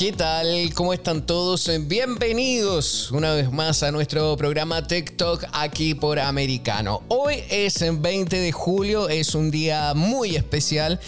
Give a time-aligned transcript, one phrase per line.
[0.00, 0.72] ¿Qué tal?
[0.72, 1.70] ¿Cómo están todos?
[1.82, 7.02] Bienvenidos una vez más a nuestro programa TikTok aquí por Americano.
[7.08, 10.98] Hoy es el 20 de julio, es un día muy especial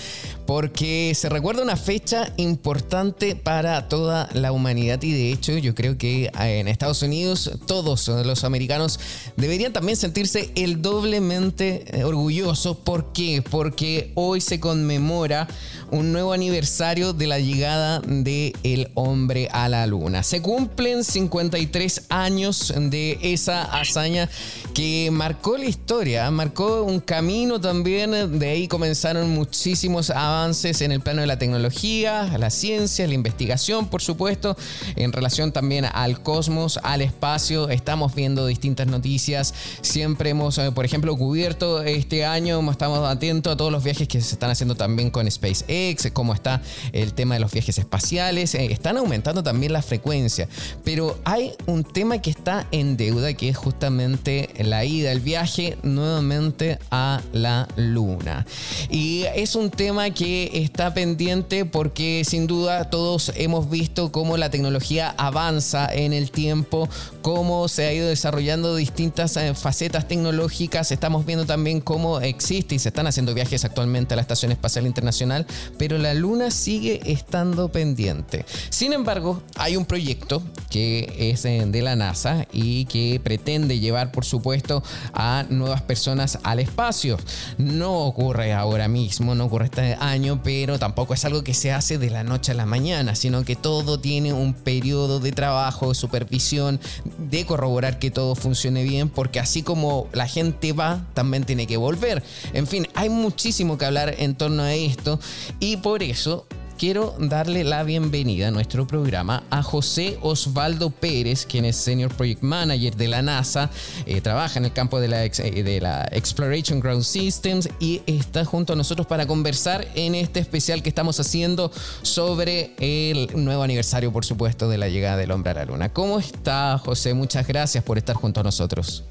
[0.47, 5.97] porque se recuerda una fecha importante para toda la humanidad y de hecho yo creo
[5.97, 8.99] que eh, en Estados Unidos todos los americanos
[9.37, 12.77] deberían también sentirse el doblemente eh, orgullosos.
[12.79, 13.43] ¿Por qué?
[13.49, 15.49] Porque hoy se conmemora
[15.91, 20.23] un nuevo aniversario de la llegada del el hombre a la luna.
[20.23, 24.29] Se cumplen 53 años de esa hazaña
[24.75, 31.01] que marcó la historia, marcó un camino también, de ahí comenzaron muchísimos avances en el
[31.01, 34.57] plano de la tecnología, la ciencia, la investigación, por supuesto,
[34.97, 40.87] en relación también al cosmos, al espacio, estamos viendo distintas noticias, siempre hemos, eh, por
[40.87, 45.11] ejemplo, cubierto este año, estamos atentos a todos los viajes que se están haciendo también
[45.11, 49.83] con SpaceX, cómo está el tema de los viajes espaciales, eh, están aumentando también la
[49.83, 50.49] frecuencia,
[50.83, 55.77] pero hay un tema que está en deuda, que es justamente la ida, el viaje
[55.83, 58.47] nuevamente a la luna.
[58.89, 60.22] Y es un tema que
[60.53, 66.89] está pendiente porque sin duda todos hemos visto cómo la tecnología avanza en el tiempo,
[67.23, 70.93] cómo se ha ido desarrollando distintas eh, facetas tecnológicas.
[70.93, 74.87] Estamos viendo también cómo existe y se están haciendo viajes actualmente a la Estación Espacial
[74.87, 75.47] Internacional,
[75.79, 78.45] pero la luna sigue estando pendiente.
[78.71, 84.13] Sin embargo, hay un proyecto que es eh, de la NASA y que pretende llevar,
[84.13, 87.19] por supuesto, esto a nuevas personas al espacio.
[87.59, 90.12] No ocurre ahora mismo, no ocurre este año,
[90.43, 93.57] pero tampoco es algo que se hace de la noche a la mañana, sino que
[93.57, 96.81] todo tiene un periodo de trabajo, supervisión,
[97.19, 101.79] de corroborar que todo funcione bien, porque así como la gente va, también tiene que
[101.79, 102.23] volver.
[102.53, 105.19] En fin, hay muchísimo que hablar en torno a esto
[105.61, 106.47] y por eso
[106.79, 112.43] quiero darle la bienvenida a nuestro programa a José Osvaldo Pérez, quien es Senior Project
[112.43, 113.71] Manager de la NASA,
[114.07, 115.31] eh, trabaja en el campo de la, eh,
[115.63, 120.83] de la Exploration Ground Systems y está junto a nosotros para conversar en este especial
[120.83, 121.71] que estamos haciendo
[122.03, 125.93] sobre el nuevo aniversario, por supuesto, de la llegada del hombre a la luna.
[125.93, 127.15] ¿Cómo está, José?
[127.15, 129.05] Muchas gracias por estar junto a nosotros.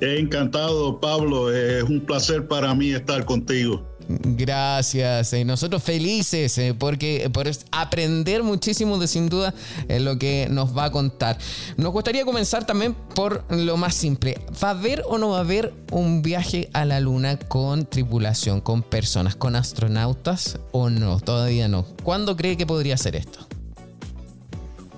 [0.00, 1.52] Encantado, Pablo.
[1.52, 3.97] Es un placer para mí estar contigo.
[4.08, 5.32] Gracias.
[5.34, 9.54] Eh, nosotros felices eh, porque por aprender muchísimo de sin duda
[9.88, 11.38] eh, lo que nos va a contar.
[11.76, 14.40] Nos gustaría comenzar también por lo más simple.
[14.62, 18.60] ¿Va a haber o no va a haber un viaje a la luna con tripulación,
[18.60, 21.20] con personas, con astronautas o no?
[21.20, 21.84] Todavía no.
[22.02, 23.47] ¿Cuándo cree que podría ser esto?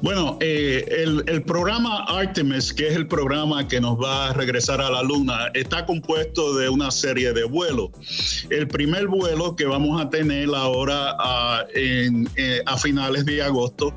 [0.02, 4.88] Bueno, eh, el, programa Artemis, que es el programa que nos va a regresar a
[4.88, 7.90] la Luna, está compuesto de una serie de vuelos.
[8.48, 13.94] El primer vuelo que vamos a tener ahora a, eh, a finales de agosto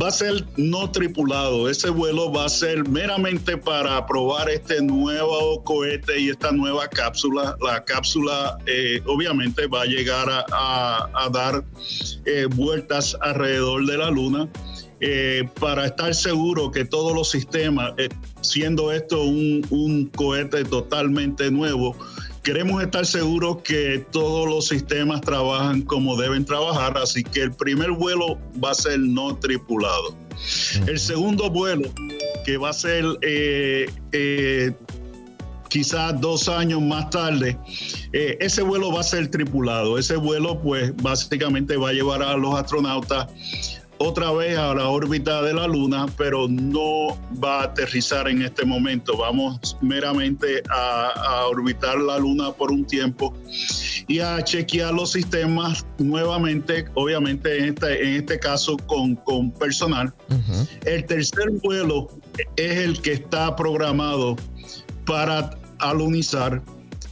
[0.00, 1.70] va a ser no tripulado.
[1.70, 7.56] Ese vuelo va a ser meramente para probar este nuevo cohete y esta nueva cápsula.
[7.62, 11.64] La cápsula eh, obviamente va a llegar a, dar
[12.54, 14.48] vueltas alrededor de la Luna
[15.02, 18.10] eh, para estar seguro que todos los sistemas, eh,
[18.42, 21.96] siendo esto un, cohete totalmente nuevo,
[22.42, 27.92] queremos estar seguros que todos los sistemas trabajan como deben trabajar, así que el primer
[27.92, 30.14] vuelo va a ser no tripulado.
[30.86, 31.88] El segundo vuelo,
[32.44, 34.72] que va a ser eh,
[35.70, 37.58] quizás dos años más tarde,
[38.12, 39.98] ese vuelo va a ser tripulado.
[39.98, 43.28] Ese vuelo, pues, básicamente va a llevar a los astronautas
[44.02, 48.64] otra vez a la órbita de la Luna, pero no va a aterrizar en este
[48.64, 49.18] momento.
[49.18, 53.34] Vamos meramente a, orbitar la Luna por un tiempo
[54.08, 60.12] y a chequear los sistemas nuevamente, obviamente en este, en este caso con, con personal.
[60.86, 62.08] El tercer vuelo
[62.56, 64.36] es el que está programado
[65.04, 66.62] para alunizar.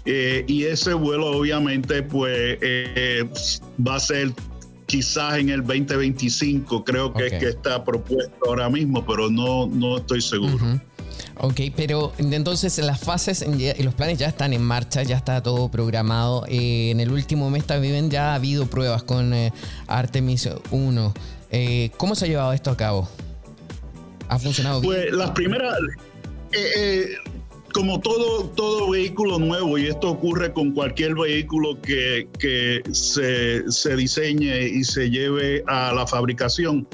[0.07, 3.29] Eh, y ese vuelo obviamente pues eh,
[3.87, 4.33] va a ser
[4.89, 9.99] quizás en el 2025, creo que es que está propuesto ahora mismo, pero no, no
[9.99, 10.81] estoy seguro.
[11.41, 15.71] Ok, pero entonces las fases y los planes ya están en marcha, ya está todo
[15.71, 16.47] programado.
[16.49, 19.53] Eh, en el último mes también ya ha habido pruebas con eh,
[19.87, 21.15] Artemis 1.
[21.51, 23.09] Eh, ¿Cómo se ha llevado esto a cabo?
[24.29, 24.95] ¿Ha funcionado bien?
[24.95, 25.75] Pues las primeras,
[27.79, 33.95] como todo, todo vehículo nuevo, y esto ocurre con cualquier vehículo que, que se, se,
[33.95, 36.89] diseñe y se lleve a la fabricación,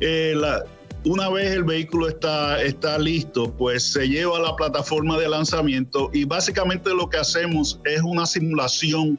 [0.00, 0.64] eh, la,
[1.04, 6.08] una vez el vehículo está, está listo, pues se lleva a la plataforma de lanzamiento
[6.14, 9.18] y básicamente lo que hacemos es una simulación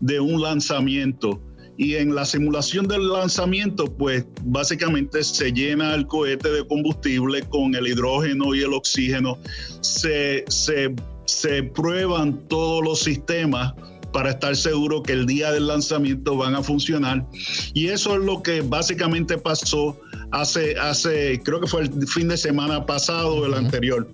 [0.00, 1.42] de un lanzamiento.
[1.82, 7.74] Y en la simulación del lanzamiento, pues básicamente se llena el cohete de combustible con
[7.74, 9.36] el hidrógeno y el oxígeno.
[9.80, 10.94] Se, se,
[11.24, 13.74] se prueban todos los sistemas
[14.12, 17.26] para estar seguro que el día del lanzamiento van a funcionar.
[17.74, 19.98] Y eso es lo que básicamente pasó
[20.30, 24.08] hace, hace creo que fue el fin de semana pasado o el anterior.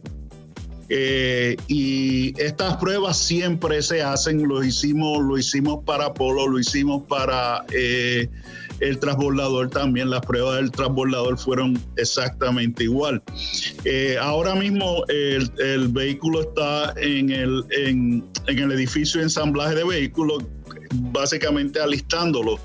[0.91, 7.03] Eh, y estas pruebas siempre se hacen, lo hicimos, lo hicimos para Polo, lo hicimos
[7.07, 8.29] para eh,
[8.81, 13.23] el transbordador también, las pruebas del transbordador fueron exactamente igual.
[13.85, 17.65] Eh, ahora mismo el, vehículo está en el,
[18.47, 20.45] edificio de ensamblaje de vehículos,
[21.13, 22.59] básicamente alistándolo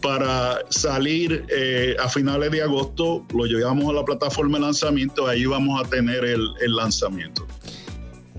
[0.00, 5.44] para salir eh, a finales de agosto, lo llevamos a la plataforma de lanzamiento, ahí
[5.44, 7.47] vamos a tener el lanzamiento.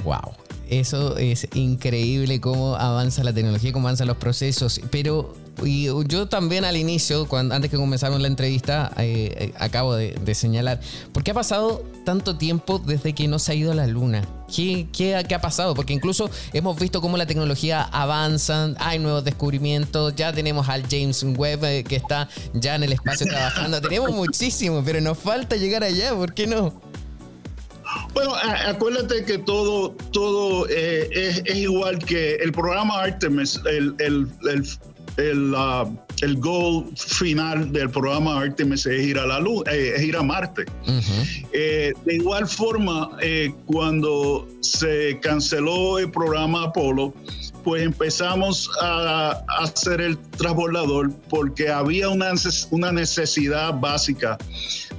[0.03, 0.33] Wow.
[0.69, 4.79] Eso es increíble cómo avanza la tecnología, cómo avanzan los procesos.
[4.91, 5.33] Pero
[5.65, 10.79] y yo también al inicio, antes que comenzáramos la entrevista, eh, eh, acabo de, señalar,
[11.11, 14.27] ¿por qué ha pasado tanto tiempo desde que no se ha ido a la luna?
[14.53, 15.75] ¿Qué, qué, ha pasado?
[15.75, 21.23] Porque incluso hemos visto cómo la tecnología avanza, hay nuevos descubrimientos, ya tenemos al James
[21.23, 25.83] Webb eh, que está ya en el espacio trabajando, tenemos muchísimo, pero nos falta llegar
[25.83, 26.73] allá, ¿por qué no?
[28.13, 28.33] Bueno,
[28.67, 34.27] acuérdate que todo, todo es, igual que el programa Artemis, el, el,
[35.17, 35.55] el,
[36.21, 40.23] el goal final del programa Artemis es ir a la luz, eh, es ir a
[40.23, 40.65] Marte.
[41.53, 47.13] Eh, de igual forma, eh, cuando se canceló el programa Apolo,
[47.69, 52.31] pues empezamos a, hacer el transbordador porque había una,
[52.71, 54.39] una necesidad básica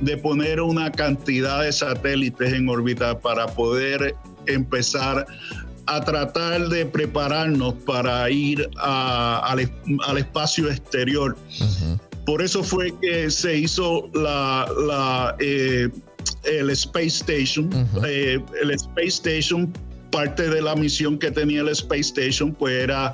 [0.01, 4.15] de poner una cantidad de satélites en órbita para poder
[4.47, 5.27] empezar
[5.87, 9.69] a tratar de prepararnos para ir al,
[10.17, 11.37] espacio exterior.
[12.25, 15.89] Por eso fue que se hizo la, eh,
[16.45, 17.69] el Space Station.
[18.07, 19.73] Eh, el Space Station,
[20.11, 23.13] parte de la misión que tenía el Space Station, pues era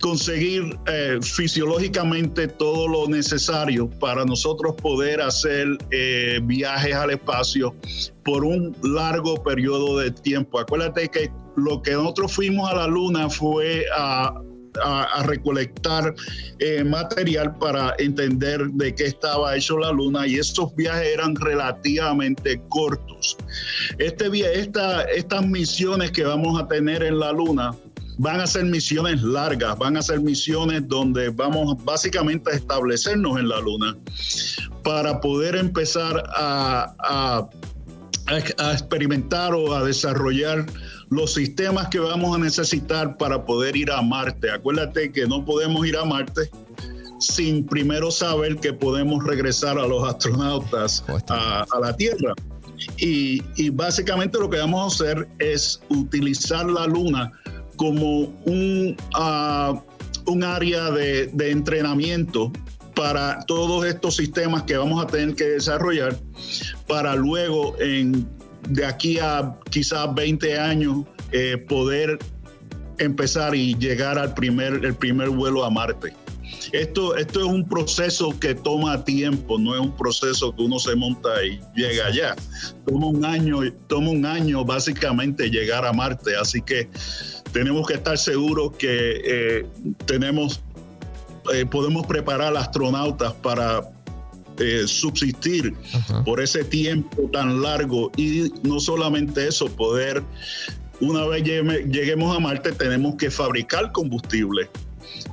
[0.00, 5.66] conseguir eh, fisiológicamente todo lo necesario para nosotros poder hacer
[6.44, 7.74] viajes al espacio
[8.24, 10.60] por un largo periodo de tiempo.
[10.60, 14.40] Acuérdate que lo que nosotros fuimos a la luna fue a,
[15.24, 16.14] recolectar
[16.58, 22.60] eh, material para entender de qué estaba hecho la luna y estos viajes eran relativamente
[22.68, 23.36] cortos.
[23.98, 24.28] Este,
[24.58, 27.74] esta, estas misiones que vamos a tener en la luna
[28.18, 33.48] van a ser misiones largas, van a ser misiones donde vamos básicamente a establecernos en
[33.48, 33.96] la luna
[34.82, 37.48] para poder empezar a
[38.28, 40.66] a, experimentar o a desarrollar
[41.10, 44.50] los sistemas que vamos a necesitar para poder ir a Marte.
[44.50, 46.50] Acuérdate que no podemos ir a Marte
[47.18, 52.34] sin primero saber que podemos regresar a los astronautas a, la Tierra.
[52.96, 57.32] Y, básicamente lo que vamos a hacer es utilizar la Luna
[57.76, 59.80] como un, ah,
[60.26, 62.52] un área de, de entrenamiento
[62.94, 66.16] para todos estos sistemas que vamos a tener que desarrollar
[66.88, 68.28] para luego en,
[68.68, 72.18] de aquí a quizás 20 años eh, poder
[72.98, 76.14] empezar y llegar al primer, el primer vuelo a Marte.
[76.72, 80.94] Esto, esto es un proceso que toma tiempo, no es un proceso que uno se
[80.96, 82.36] monta y llega allá.
[82.86, 86.88] Toma un año, toma un año básicamente llegar a Marte, así que
[87.52, 89.66] tenemos que estar seguros que eh,
[90.06, 90.62] tenemos
[91.52, 93.82] eh, podemos preparar astronautas para
[94.58, 95.74] eh, subsistir
[96.24, 100.22] por ese tiempo tan largo y no solamente eso, poder,
[101.00, 104.68] una vez lleguemos a Marte, tenemos que fabricar combustible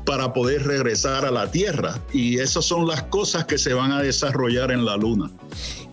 [0.06, 4.02] para poder regresar a la Tierra y esas son las cosas que se van a
[4.02, 5.32] desarrollar en la Luna.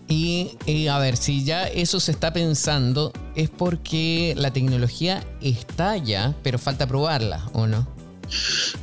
[0.09, 5.97] Y, y, a ver, si ya eso se está pensando, es porque la tecnología está
[5.97, 7.89] ya, pero falta probarla, ¿o no?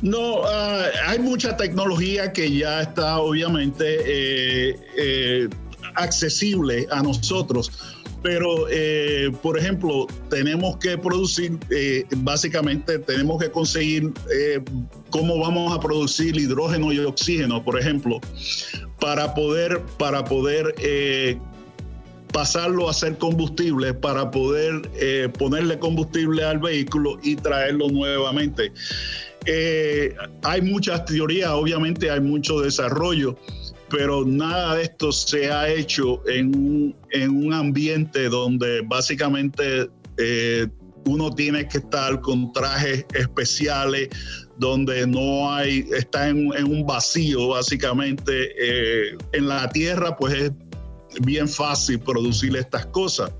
[0.02, 5.48] No, ah, hay mucha tecnología que ya está obviamente eh, eh,
[5.94, 7.70] accesible a nosotros.
[8.22, 11.58] Pero, eh, por ejemplo, tenemos que producir,
[12.18, 14.12] básicamente tenemos que conseguir
[15.08, 18.20] cómo vamos a producir hidrógeno y oxígeno, por ejemplo,
[19.00, 20.74] para poder, para poder
[22.30, 24.82] pasarlo a ser combustible para poder
[25.38, 28.70] ponerle combustible al vehículo y traerlo nuevamente.
[29.46, 33.36] Eh, hay muchas teorías, obviamente hay mucho desarrollo,
[33.88, 40.66] pero nada de esto se ha hecho en un, en un ambiente donde básicamente eh,
[41.06, 44.10] uno tiene que estar con trajes especiales,
[44.58, 49.14] donde no hay, está en, un vacío básicamente.
[49.32, 50.52] en la tierra pues es
[51.22, 53.32] bien fácil producir estas cosas,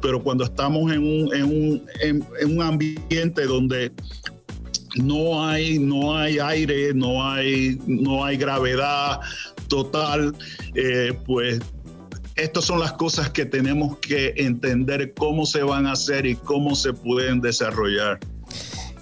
[0.00, 3.92] pero cuando estamos en un, en un, en, un ambiente donde
[4.96, 9.20] no hay, no hay aire, no hay, no hay gravedad
[9.68, 10.34] total,
[10.74, 11.60] eh, pues
[12.36, 16.74] estas son las cosas que tenemos que entender cómo se van a hacer y cómo
[16.74, 18.18] se pueden desarrollar.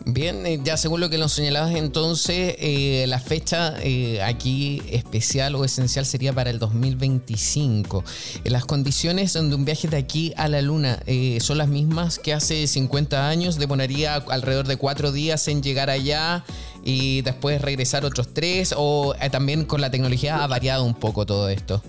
[0.04, 5.54] Bien, eh, ya según lo que nos señalabas entonces, eh, la fecha eh, aquí especial
[5.54, 8.02] o esencial sería para el 2025.
[8.44, 11.00] Las condiciones de un viaje de aquí a la Luna
[11.40, 16.44] son las mismas que hace 50 años, demoraría alrededor de cuatro días en llegar allá
[16.84, 21.48] y después regresar otros tres, o también con la tecnología ha variado un poco todo
[21.48, 21.82] esto.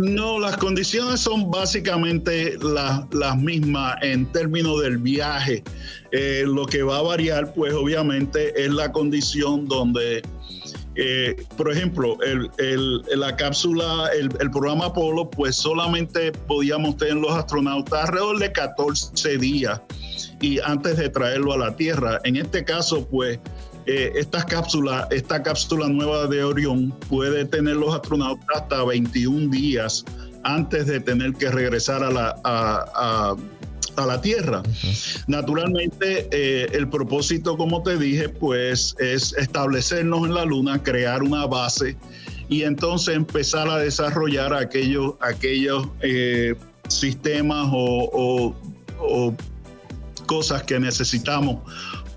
[0.00, 5.62] No, las condiciones son básicamente las mismas en términos del viaje.
[6.10, 10.22] Eh, lo que va a variar, pues obviamente, es la condición donde,
[10.94, 12.16] eh, por ejemplo,
[13.14, 19.82] la cápsula, el, programa Apolo, pues solamente podíamos tener los astronautas alrededor de 14 días
[20.40, 22.20] y antes de traerlo a la Tierra.
[22.24, 23.38] En este caso, pues
[23.86, 30.04] eh, esta cápsula, esta cápsula nueva de Orión puede tener los astronautas hasta 21 días
[30.42, 33.36] antes de tener que regresar a la, a,
[33.96, 34.62] la Tierra.
[35.26, 41.46] Naturalmente, eh, el propósito, como te dije, pues es establecernos en la Luna, crear una
[41.46, 41.98] base
[42.48, 46.54] y entonces empezar a desarrollar aquellos, aquellos eh,
[46.88, 48.54] sistemas o
[50.30, 51.58] cosas que necesitamos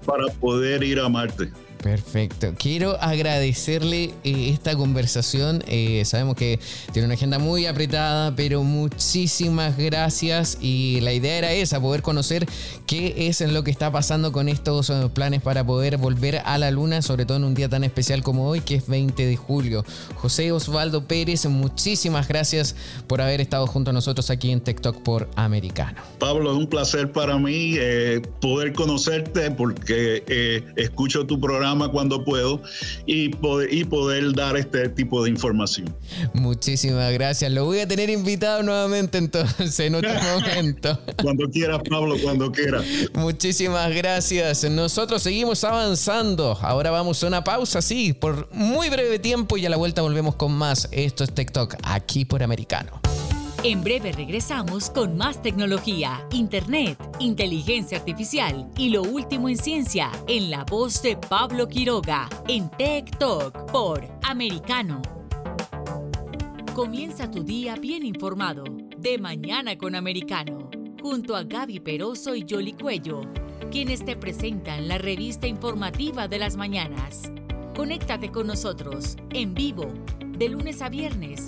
[0.04, 1.52] para poder ir a Marte.
[1.84, 2.54] Perfecto.
[2.58, 5.62] Quiero agradecerle eh, esta conversación.
[5.68, 6.58] Eh, sabemos que
[6.94, 10.58] tiene una agenda muy apretada, pero muchísimas gracias.
[10.62, 12.48] Y la idea era esa, poder conocer
[12.88, 16.72] qué es lo que está pasando con estos eh, planes para poder volver a la
[16.72, 19.84] luna, sobre todo en un día tan especial como hoy, que es 20 de julio.
[20.16, 25.30] José Osvaldo Pérez, muchísimas gracias por haber estado junto a nosotros aquí en TikTok por
[25.36, 26.02] Americano.
[26.18, 27.76] Pablo, es un placer para mí
[28.40, 32.62] poder conocerte porque escucho tu programa cuando puedo
[33.06, 35.94] y poder, y poder dar este tipo de información.
[36.34, 37.52] Muchísimas gracias.
[37.52, 41.00] Lo voy a tener invitado nuevamente entonces en otro momento.
[41.22, 42.84] cuando quieras, Pablo, cuando quieras.
[43.14, 44.64] Muchísimas gracias.
[44.70, 46.58] Nosotros seguimos avanzando.
[46.62, 50.36] Ahora vamos a una pausa, sí, por muy breve tiempo y a la vuelta volvemos
[50.36, 50.88] con más.
[50.92, 53.02] Esto es TikTok, aquí por Americano.
[53.66, 60.52] En breve regresamos con más tecnología, internet, inteligencia artificial y lo último en ciencia en
[60.52, 65.02] la voz de Pablo Quiroga en Tech Talk por Americano.
[66.76, 68.66] Comienza tu día bien informado
[68.98, 70.70] de mañana con Americano
[71.02, 73.22] junto a Gaby Peroso y Jolly Cuello,
[73.72, 77.32] quienes te presentan la revista informativa de las mañanas.
[77.78, 79.86] Conéctate con nosotros en vivo
[80.38, 81.48] de lunes a viernes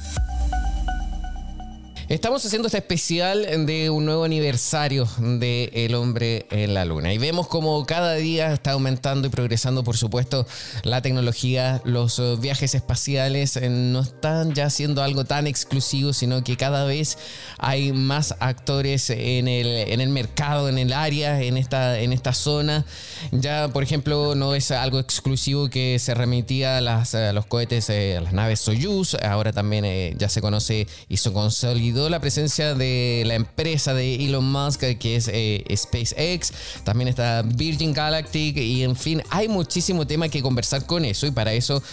[2.11, 7.17] Estamos haciendo este especial de un nuevo aniversario de El hombre en la luna y
[7.17, 10.45] vemos como cada día está aumentando y progresando, por supuesto,
[10.83, 16.43] la tecnología, los eh, viajes espaciales eh, no están ya siendo algo tan exclusivo, sino
[16.43, 17.17] que cada vez
[17.57, 22.33] hay más actores en el, en el mercado, en el área, en esta, en esta
[22.33, 22.83] zona.
[23.31, 28.33] Ya, por ejemplo, no es algo exclusivo que se remitía a, los cohetes, a las
[28.33, 33.93] naves Soyuz, ahora también ya se conoce y se consolidó la presencia de la empresa
[33.93, 36.53] de Elon Musk, que es eh, SpaceX.
[36.83, 38.57] También está Virgin Galactic.
[38.57, 41.27] Y en fin, hay muchísimo tema que conversar con eso.
[41.27, 41.83] Y para eso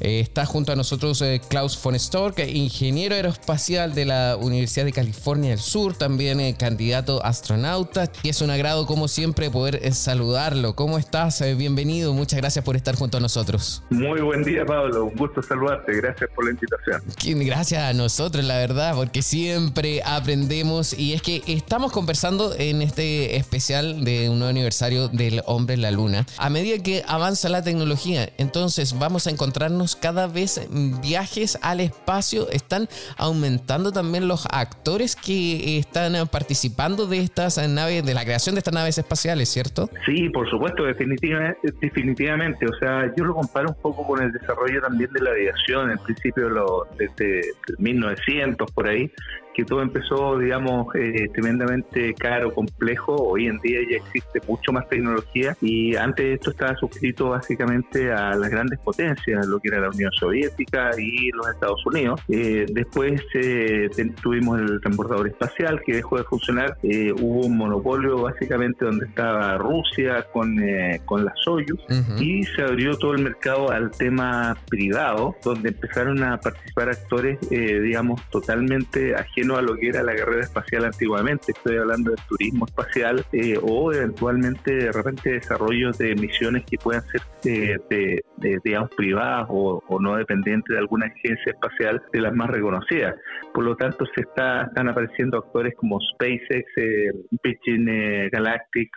[0.00, 4.92] eh, está junto a nosotros eh, Klaus von Stork, ingeniero aeroespacial de la Universidad de
[4.92, 5.94] California del Sur.
[5.94, 8.10] También candidato astronauta.
[8.22, 10.74] Y es un agrado, como siempre, poder saludarlo.
[10.74, 11.42] ¿Cómo estás?
[11.56, 12.12] bienvenido.
[12.12, 13.82] Muchas gracias por estar junto a nosotros.
[13.90, 15.04] Muy buen día, Pablo.
[15.04, 15.94] Un gusto saludarte.
[15.96, 17.02] Gracias por la invitación.
[17.46, 19.57] Gracias a nosotros, la verdad, porque siempre
[20.04, 25.74] aprendemos y es que estamos conversando en este especial de un nuevo aniversario del hombre
[25.74, 26.26] en la luna.
[26.38, 30.60] A medida que avanza la tecnología, entonces vamos a encontrarnos cada vez
[31.02, 32.48] viajes al espacio.
[32.50, 38.60] Están aumentando también los actores que están participando de estas naves, de la creación de
[38.60, 39.90] estas naves espaciales, ¿cierto?
[40.06, 41.58] Sí, por supuesto, definitivamente.
[41.80, 42.66] definitivamente.
[42.66, 45.98] O sea, yo lo comparo un poco con el desarrollo también de la aviación, en
[45.98, 47.42] principio lo, desde
[47.78, 49.10] 1900 por ahí,
[49.58, 53.16] que todo empezó, digamos, eh, tremendamente caro, complejo.
[53.16, 58.36] Hoy en día ya existe mucho más tecnología y antes esto estaba suscrito básicamente a
[58.36, 62.20] las grandes potencias, lo que era la Unión Soviética y los Estados Unidos.
[62.28, 63.90] Eh, después eh,
[64.22, 66.76] tuvimos el transbordador espacial que dejó de funcionar.
[67.20, 70.56] hubo un monopolio básicamente donde estaba Rusia con,
[71.04, 71.80] con la Soyuz
[72.20, 78.22] y se abrió todo el mercado al tema privado, donde empezaron a participar actores, digamos,
[78.30, 81.52] totalmente ajenos a lo que era la carrera espacial antiguamente.
[81.52, 87.02] Estoy hablando del turismo espacial eh, o eventualmente de repente desarrollos de misiones que puedan
[87.02, 92.50] ser eh, de, digamos, privadas o, no dependientes de alguna agencia espacial de las más
[92.50, 93.16] reconocidas.
[93.52, 97.10] Por lo tanto, se está, están apareciendo actores como SpaceX, eh,
[97.42, 98.90] Virgin eh, Galactic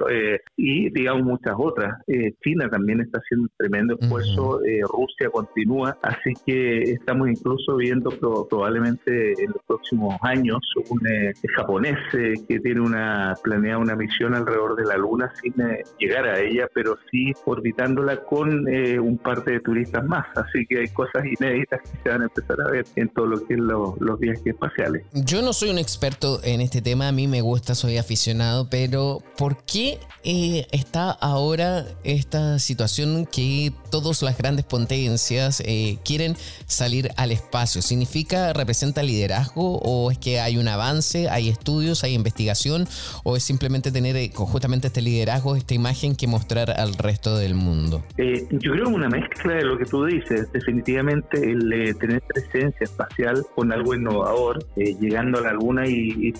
[0.58, 1.96] y, digamos, muchas otras.
[2.44, 4.60] China también está haciendo un tremendo esfuerzo,
[4.92, 8.12] Rusia continúa, así que estamos incluso viendo
[8.48, 14.34] probablemente en los próximos años un eh, japonés eh, que tiene una planeada una misión
[14.34, 19.44] alrededor de la Luna sin eh, llegar a ella, pero sí orbitándola con un par
[19.44, 20.26] de turistas más.
[20.36, 23.46] Así que hay cosas inéditas que se van a empezar a ver en todo lo
[23.46, 25.06] que es los viajes espaciales.
[25.14, 29.20] Yo no soy un experto en este tema, a mí me gusta, soy aficionado, pero
[29.38, 35.64] ¿por qué está ahora esta situación que todas las grandes potencias
[36.04, 37.82] quieren salir al espacio?
[37.82, 42.88] ¿Significa, representa liderazgo o es que hay un avance, hay estudios, hay investigación
[43.24, 47.56] o es simplemente tener eh, justamente este liderazgo, esta imagen que mostrar al resto del
[47.56, 48.04] mundo?
[48.18, 50.52] Eh, yo creo una mezcla de lo que tú dices.
[50.52, 56.34] Definitivamente el eh, tener presencia espacial con algo innovador, llegando a la Luna y,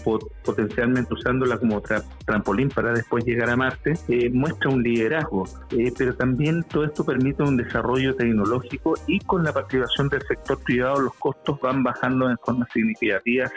[0.46, 1.82] potencialmente usándola como
[2.26, 3.94] trampolín para después llegar a Marte,
[4.32, 5.48] muestra un liderazgo.
[5.98, 11.02] pero también todo esto permite un desarrollo tecnológico y con la participación del sector privado
[11.02, 13.52] los costos van bajando en forma significativa,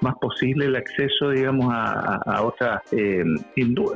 [0.00, 3.24] más posible el acceso, digamos, a, a, otras, eh,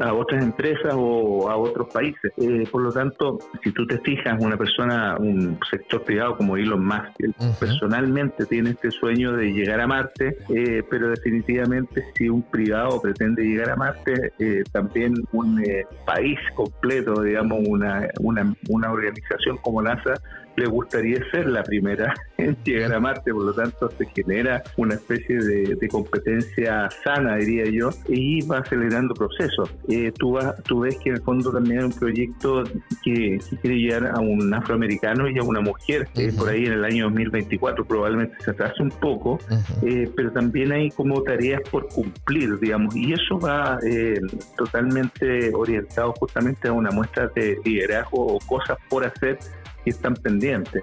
[0.01, 2.33] a otras empresas o a otros países.
[2.37, 6.85] Eh, por lo tanto, si tú te fijas, una persona, un sector privado como Elon
[6.85, 12.43] Musk, él personalmente tiene este sueño de llegar a Marte, eh, pero definitivamente si un
[12.43, 14.33] privado pretende llegar a Marte,
[14.73, 15.63] también un
[16.05, 20.15] país completo, digamos, una, una, una organización como NASA,
[20.57, 24.95] le gustaría ser la primera en llegar a Marte, por lo tanto se genera una
[24.95, 29.73] especie de, competencia sana, diría yo, y va acelerando procesos.
[29.89, 32.65] Eh, tú, tú ves que en el fondo también hay un proyecto
[33.05, 37.05] que, quiere llegar a un afroamericano y a una mujer, por ahí en el año
[37.05, 39.39] 2024 probablemente se atrase un poco,
[39.83, 44.21] eh, pero también hay como tareas por cumplir, digamos, y eso va eh,
[44.57, 49.39] totalmente orientado justamente a una muestra de liderazgo o cosas por hacer
[49.87, 50.83] que están pendientes.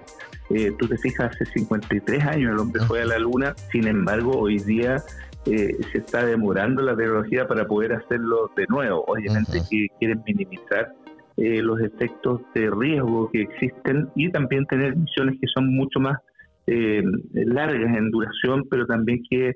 [0.49, 4.31] Eh, tú te fijas, hace 53 años el hombre fue a la Luna, sin embargo,
[4.39, 5.03] hoy día
[5.45, 9.03] eh, se está demorando la tecnología para poder hacerlo de nuevo.
[9.05, 10.93] Obviamente que quieren minimizar
[11.35, 16.17] eh, los efectos de riesgo que existen y también tener misiones que son mucho más
[16.65, 19.51] largas en duración, pero también que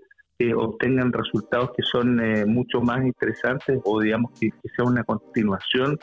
[0.53, 5.97] obtengan resultados que son mucho más interesantes o digamos que, que sea una continuación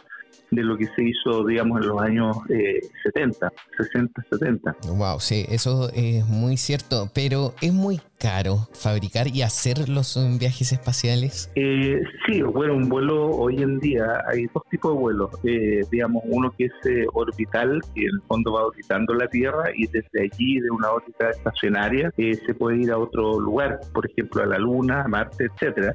[0.50, 2.36] de lo que se hizo, digamos, en los años
[3.02, 4.76] 70, 60, 70.
[4.88, 10.72] Wow, sí, eso es muy cierto, pero es muy caro fabricar y hacer los viajes
[10.72, 11.50] espaciales?
[11.56, 15.30] Eh, sí, bueno, un vuelo hoy en día hay dos tipos de vuelos.
[15.44, 19.64] Eh, digamos, uno que es eh, orbital, que en el fondo va orbitando la Tierra
[19.74, 24.08] y desde allí, de una órbita estacionaria, eh, se puede ir a otro lugar, por
[24.08, 25.94] ejemplo, a la Luna, a Marte, etcétera.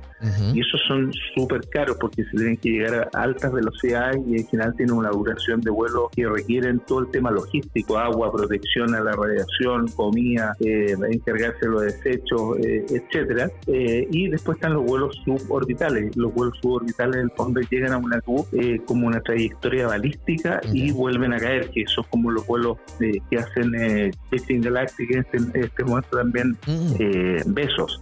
[0.53, 4.47] Y esos son súper caros porque se tienen que llegar a altas velocidades y en
[4.47, 9.01] general tienen una duración de vuelo que requieren todo el tema logístico, agua, protección a
[9.01, 13.49] la radiación, comida, encargarse de los desechos, etcétera.
[13.67, 16.15] y después están los vuelos suborbitales.
[16.15, 18.47] Los vuelos suborbitales en el fondo llegan a una luz
[18.85, 23.37] como una trayectoria balística y vuelven a caer, que son como los vuelos eh, que
[23.37, 24.11] hacen eh,
[24.59, 26.95] Galactic en este, este, momento también mm.
[26.99, 28.01] eh, Besos.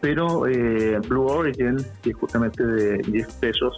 [0.00, 3.76] Pero eh, Blue Origin, que justamente de 10 pesos,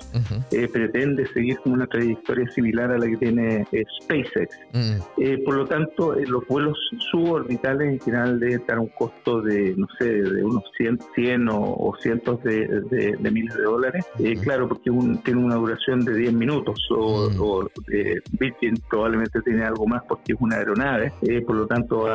[0.73, 3.67] pretende seguir como una trayectoria similar a la que tiene
[4.03, 4.59] SpaceX.
[4.73, 5.45] Mm.
[5.45, 6.79] por lo tanto, los vuelos
[7.11, 11.49] suborbitales en general deben estar a un costo de, no sé, de unos 100, 100
[11.51, 14.05] o, cientos de, miles de dólares.
[14.43, 14.91] claro, porque
[15.25, 17.69] tiene una duración de 10 minutos o, o
[18.33, 22.07] Virgin probablemente tiene algo más porque es una aeronave, eh, por lo tanto,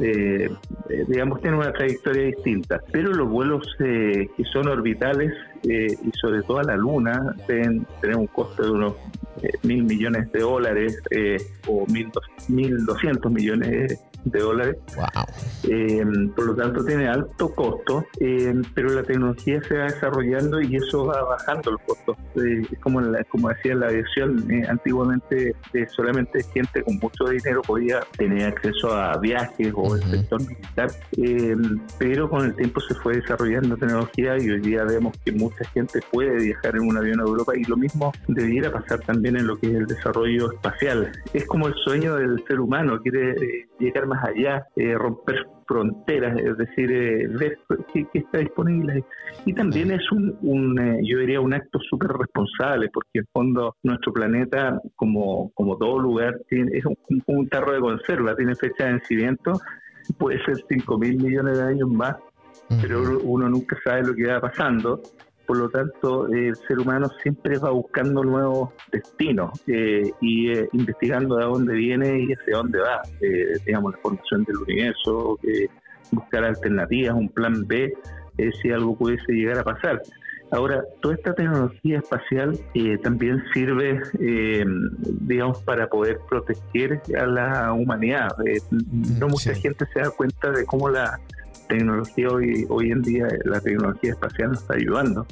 [0.00, 0.50] eh,
[0.88, 2.80] eh, digamos, tiene una trayectoria distinta.
[2.92, 5.88] Pero los vuelos que son orbitales y
[6.20, 8.94] sobre todo a la Luna deben tener un costo de unos
[9.62, 11.00] mil millones de dólares
[11.66, 14.76] o mil doscientos millones de dólares.
[15.64, 16.04] Eh,
[16.34, 21.06] por lo tanto, tiene alto costo, eh, pero la tecnología se va desarrollando y eso
[21.06, 22.16] va bajando los costos.
[22.36, 25.54] Eh, como, como decía la aviación, antiguamente
[25.94, 30.90] solamente gente con mucho dinero podía tener acceso a viajes o el sector militar,
[31.98, 36.00] pero con el tiempo se fue desarrollando tecnología y hoy día vemos que mucha gente
[36.10, 39.58] puede viajar en un avión a Europa y lo mismo debiera pasar también en lo
[39.58, 41.12] que es el desarrollo espacial.
[41.32, 46.56] Es como el sueño del ser humano, quiere llegar más allá, eh, romper fronteras, es
[46.56, 47.58] decir, eh, ver
[47.92, 49.04] qué, está disponible.
[49.46, 54.12] Y también es un, eh, yo diría, un acto súper responsable, porque en fondo nuestro
[54.12, 56.96] planeta, como, como todo lugar, tiene, es un,
[57.26, 59.52] un tarro de conserva, tiene fecha de vencimiento,
[60.18, 62.16] puede ser 5 mil millones de años más,
[62.82, 65.00] pero uno nunca sabe lo que va pasando
[65.50, 71.38] por lo tanto el ser humano siempre va buscando nuevos destinos eh, y eh, investigando
[71.38, 75.40] de dónde viene y hacia dónde va, eh, digamos, la formación del universo,
[76.12, 77.92] buscar alternativas, un plan B,
[78.62, 80.00] si algo pudiese llegar a pasar.
[80.52, 82.56] Ahora, toda esta tecnología espacial
[83.02, 84.00] también sirve,
[85.22, 88.28] digamos, para poder proteger a la humanidad.
[89.18, 91.18] no mucha gente se da cuenta de cómo la
[91.70, 95.26] tecnología hoy, hoy en día, la tecnología espacial nos está ayudando.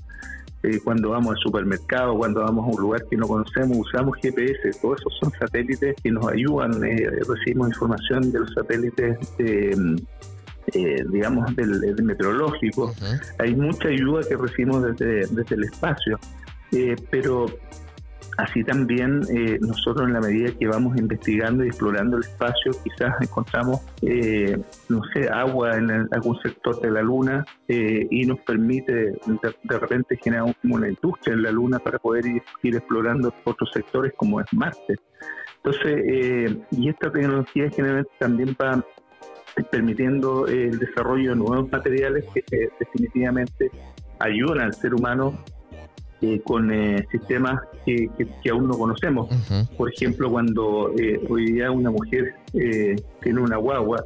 [0.62, 4.72] Eh, cuando vamos al supermercado, cuando vamos a un lugar que no conocemos, usamos GPS,
[4.82, 11.54] todos esos son satélites que nos ayudan, eh, recibimos información de los satélites eh, digamos,
[11.54, 12.92] del, meteorológico.
[13.38, 16.18] Hay mucha ayuda que recibimos desde, desde el espacio,
[17.10, 17.46] pero
[18.38, 23.20] Así también eh, nosotros en la medida que vamos investigando y explorando el espacio, quizás
[23.20, 24.56] encontramos, eh,
[24.88, 30.16] no sé, agua en algún sector de la Luna eh, y nos permite de, repente
[30.22, 34.94] generar una industria en la Luna para poder ir, explorando otros sectores como es Marte.
[35.56, 38.84] Entonces, y esta tecnología generalmente también va
[39.72, 43.72] permitiendo el desarrollo de nuevos materiales que definitivamente
[44.20, 45.42] ayudan al ser humano
[46.20, 48.10] eh, con eh, sistemas que,
[48.42, 49.28] que, aún no conocemos.
[49.76, 54.04] Por ejemplo, cuando eh, hoy día una mujer tiene una guagua,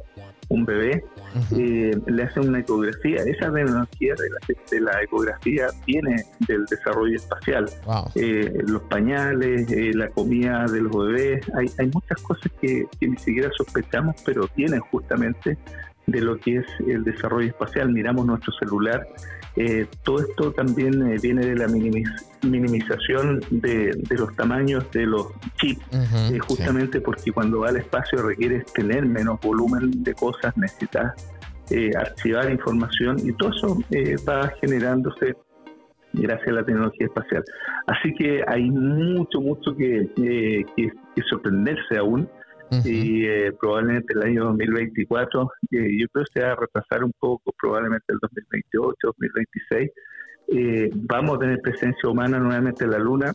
[0.49, 1.03] un bebé,
[1.49, 3.23] le hacen una ecografía.
[3.23, 4.13] Esa tecnología
[4.69, 7.65] de la, ecografía viene del desarrollo espacial.
[8.67, 13.49] los pañales, la comida de los bebés, hay, hay muchas cosas que, que ni siquiera
[13.57, 15.57] sospechamos, pero vienen justamente
[16.05, 17.91] de lo que es el desarrollo espacial.
[17.91, 19.07] Miramos nuestro celular
[19.55, 25.85] eh, todo esto también eh, viene de la minimización de, los tamaños de los chips,
[26.31, 31.13] eh, justamente porque cuando va al espacio requiere tener menos volumen de cosas, necesitas
[31.97, 33.77] archivar información y todo eso
[34.27, 35.35] va generándose
[36.13, 37.43] gracias a la tecnología espacial.
[37.87, 42.27] Así que hay mucho, mucho que, que sorprenderse aún
[42.85, 47.13] y eh, probablemente el año 2024, eh, yo creo que se va a retrasar un
[47.19, 49.91] poco, probablemente el 2028, 2026,
[50.47, 53.33] eh, vamos a tener presencia humana nuevamente en la Luna.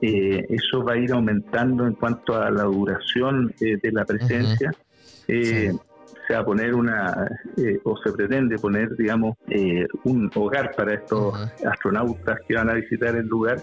[0.00, 4.70] eso va a ir aumentando en cuanto a la duración de la presencia.
[5.26, 7.28] Se va a poner una,
[7.84, 9.36] o se pretende poner, digamos,
[10.04, 13.58] un hogar para estos astronautas que van a visitar el lugar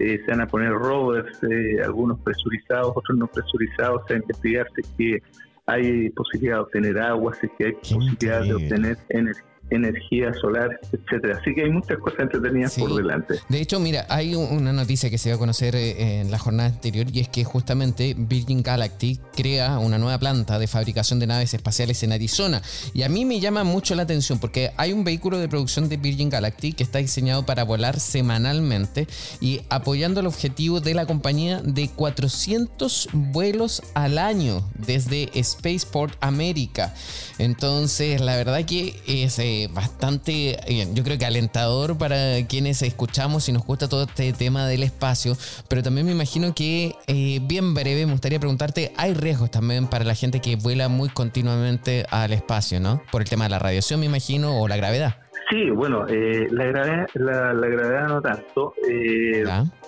[0.00, 4.82] eh, se van a poner rovers, eh, algunos presurizados, otros no presurizados, a investigar si
[4.96, 5.22] que
[5.66, 11.38] hay posibilidad de obtener agua, si que hay posibilidad de obtener energía energía solar, etcétera.
[11.40, 13.34] Así que hay muchas cosas entretenidas por delante.
[13.48, 16.68] De hecho, mira, hay una noticia que se va a conocer eh, en la jornada
[16.70, 21.54] anterior y es que justamente Virgin Galactic crea una nueva planta de fabricación de naves
[21.54, 22.62] espaciales en Arizona.
[22.94, 25.96] Y a mí me llama mucho la atención porque hay un vehículo de producción de
[25.96, 29.06] Virgin Galactic que está diseñado para volar semanalmente
[29.40, 36.94] y apoyando el objetivo de la compañía de 400 vuelos al año desde Spaceport América.
[37.38, 43.48] Entonces, la verdad que es eh, bastante, eh, yo creo que alentador para quienes escuchamos
[43.48, 45.36] y nos gusta todo este tema del espacio,
[45.68, 50.04] pero también me imagino que eh, bien breve me gustaría preguntarte, hay riesgos también para
[50.04, 53.02] la gente que vuela muy continuamente al espacio, ¿no?
[53.10, 55.16] Por el tema de la radiación, me imagino, o la gravedad.
[55.50, 58.72] Sí, bueno, la, gravedad, la, gravedad no tanto,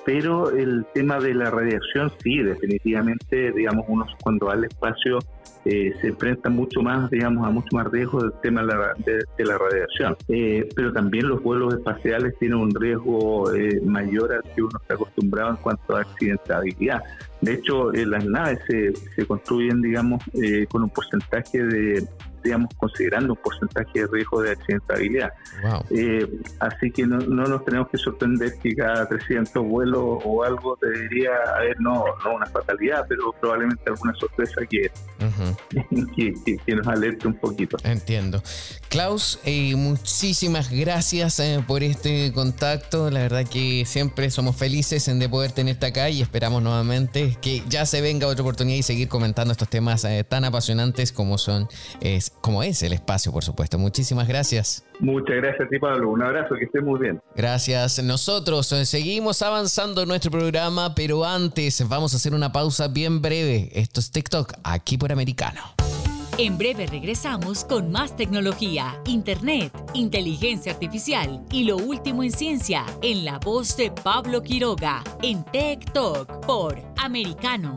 [0.04, 5.18] pero el tema de la radiación sí, definitivamente, digamos, uno cuando va al espacio
[5.64, 10.16] eh, se enfrenta mucho más, digamos, a mucho más riesgo del tema de la, radiación.
[10.28, 14.94] Eh, pero también los vuelos espaciales tienen un riesgo eh, mayor al que uno está
[14.94, 17.02] acostumbrado en cuanto a accidentabilidad.
[17.40, 20.22] De hecho, las naves se, se construyen, digamos,
[20.68, 22.06] con un porcentaje de
[22.42, 25.32] digamos, considerando un porcentaje de riesgo de accidentabilidad.
[25.90, 26.26] Eh,
[26.60, 31.80] así que no, nos tenemos que sorprender que cada 300 vuelos o algo debería haber,
[31.80, 34.90] no, no una fatalidad, pero probablemente alguna sorpresa que,
[36.66, 37.76] que, nos alerte un poquito.
[37.84, 38.42] Entiendo.
[38.88, 43.10] Klaus, eh, muchísimas gracias eh, por este contacto.
[43.10, 47.86] La verdad que siempre somos felices de poder tenerte acá y esperamos nuevamente que ya
[47.86, 51.68] se venga otra oportunidad y seguir comentando estos temas tan apasionantes como son
[52.40, 53.78] como es el espacio, por supuesto.
[53.78, 54.84] Muchísimas gracias.
[55.00, 56.10] Muchas gracias a ti, Pablo.
[56.10, 57.20] Un abrazo, que esté muy bien.
[57.34, 58.02] Gracias.
[58.02, 63.22] Nosotros eh, seguimos avanzando en nuestro programa, pero antes vamos a hacer una pausa bien
[63.22, 63.70] breve.
[63.72, 65.60] Esto es TikTok, aquí por Americano.
[66.38, 73.26] En breve regresamos con más tecnología, internet, inteligencia artificial y lo último en ciencia en
[73.26, 77.76] la voz de Pablo Quiroga en TikTok por Americano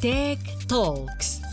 [0.00, 1.49] Tech Talks.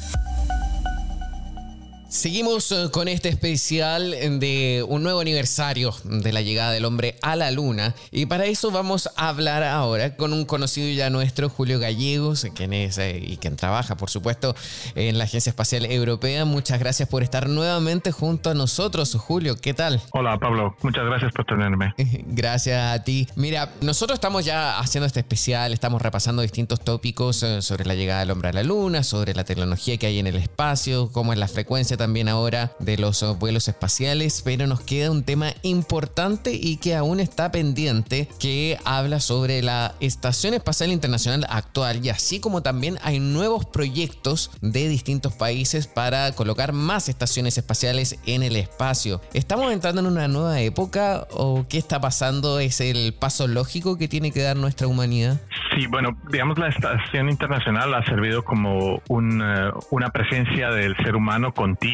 [2.10, 7.36] Seguimos eh, con este especial de un nuevo aniversario de la llegada del hombre a
[7.36, 11.80] la luna y para eso vamos a hablar ahora con un conocido ya nuestro, Julio
[11.80, 14.56] Gallegos, quien es eh, y quien trabaja por supuesto
[14.96, 16.46] en la Agencia Espacial Europea.
[16.46, 19.58] Muchas gracias por estar nuevamente junto a nosotros, Julio.
[19.60, 20.02] ¿Qué tal?
[20.12, 21.94] Hola Pablo, muchas gracias por tenerme.
[22.28, 23.28] Gracias a ti.
[23.36, 28.22] Mira, nosotros estamos ya haciendo este especial, estamos repasando distintos tópicos eh, sobre la llegada
[28.22, 31.40] del hombre a la luna, sobre la tecnología que hay en el espacio, cómo es
[31.40, 36.78] la frecuencia también ahora de los vuelos espaciales, pero nos queda un tema importante y
[36.78, 42.62] que aún está pendiente, que habla sobre la Estación Espacial Internacional actual y así como
[42.62, 49.22] también hay nuevos proyectos de distintos países para colocar más estaciones espaciales en el espacio.
[49.34, 52.60] ¿Estamos entrando en una nueva época o qué está pasando?
[52.60, 55.42] ¿Es el paso lógico que tiene que dar nuestra humanidad?
[55.76, 61.87] Sí, bueno, digamos la Estación Internacional ha servido como una presencia del ser humano continua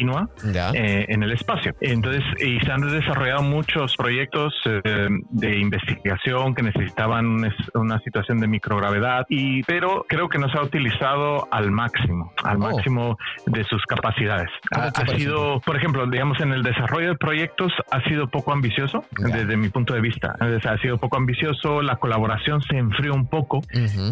[0.74, 1.74] eh, en el espacio.
[1.80, 8.48] Entonces, y se han desarrollado muchos proyectos eh, de investigación que necesitaban una situación de
[8.48, 12.60] microgravedad, y, pero creo que no se ha utilizado al máximo, al oh.
[12.60, 14.50] máximo de sus capacidades.
[14.72, 19.56] Ha, sido, por ejemplo, digamos, en el desarrollo de proyectos ha sido poco ambicioso desde
[19.56, 20.34] mi punto de vista.
[20.40, 23.60] ha sido poco ambicioso, la colaboración se enfrió un poco.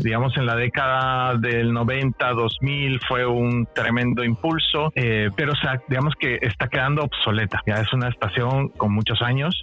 [0.02, 6.14] Digamos, en la década del 90, 2000 fue un tremendo impulso, eh, pero se digamos
[6.18, 7.62] que está quedando obsoleta.
[7.66, 9.62] Ya es una estación con muchos años,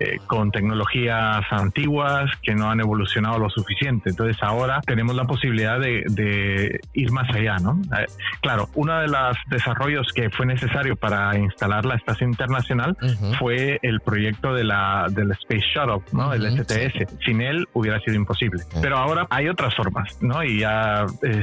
[0.00, 4.10] eh, con tecnologías antiguas que no han evolucionado lo suficiente.
[4.10, 7.80] Entonces ahora tenemos la posibilidad de, ir más allá, ¿no?
[7.98, 8.06] Eh,
[8.40, 12.96] claro, uno de los desarrollos que fue necesario para instalar la estación internacional
[13.38, 16.32] fue el proyecto de la del Space Shuttle, ¿no?
[16.32, 17.24] El STS.
[17.24, 18.62] Sin él hubiera sido imposible.
[18.80, 20.42] Pero ahora hay otras formas, ¿no?
[20.42, 21.42] Y ya eh,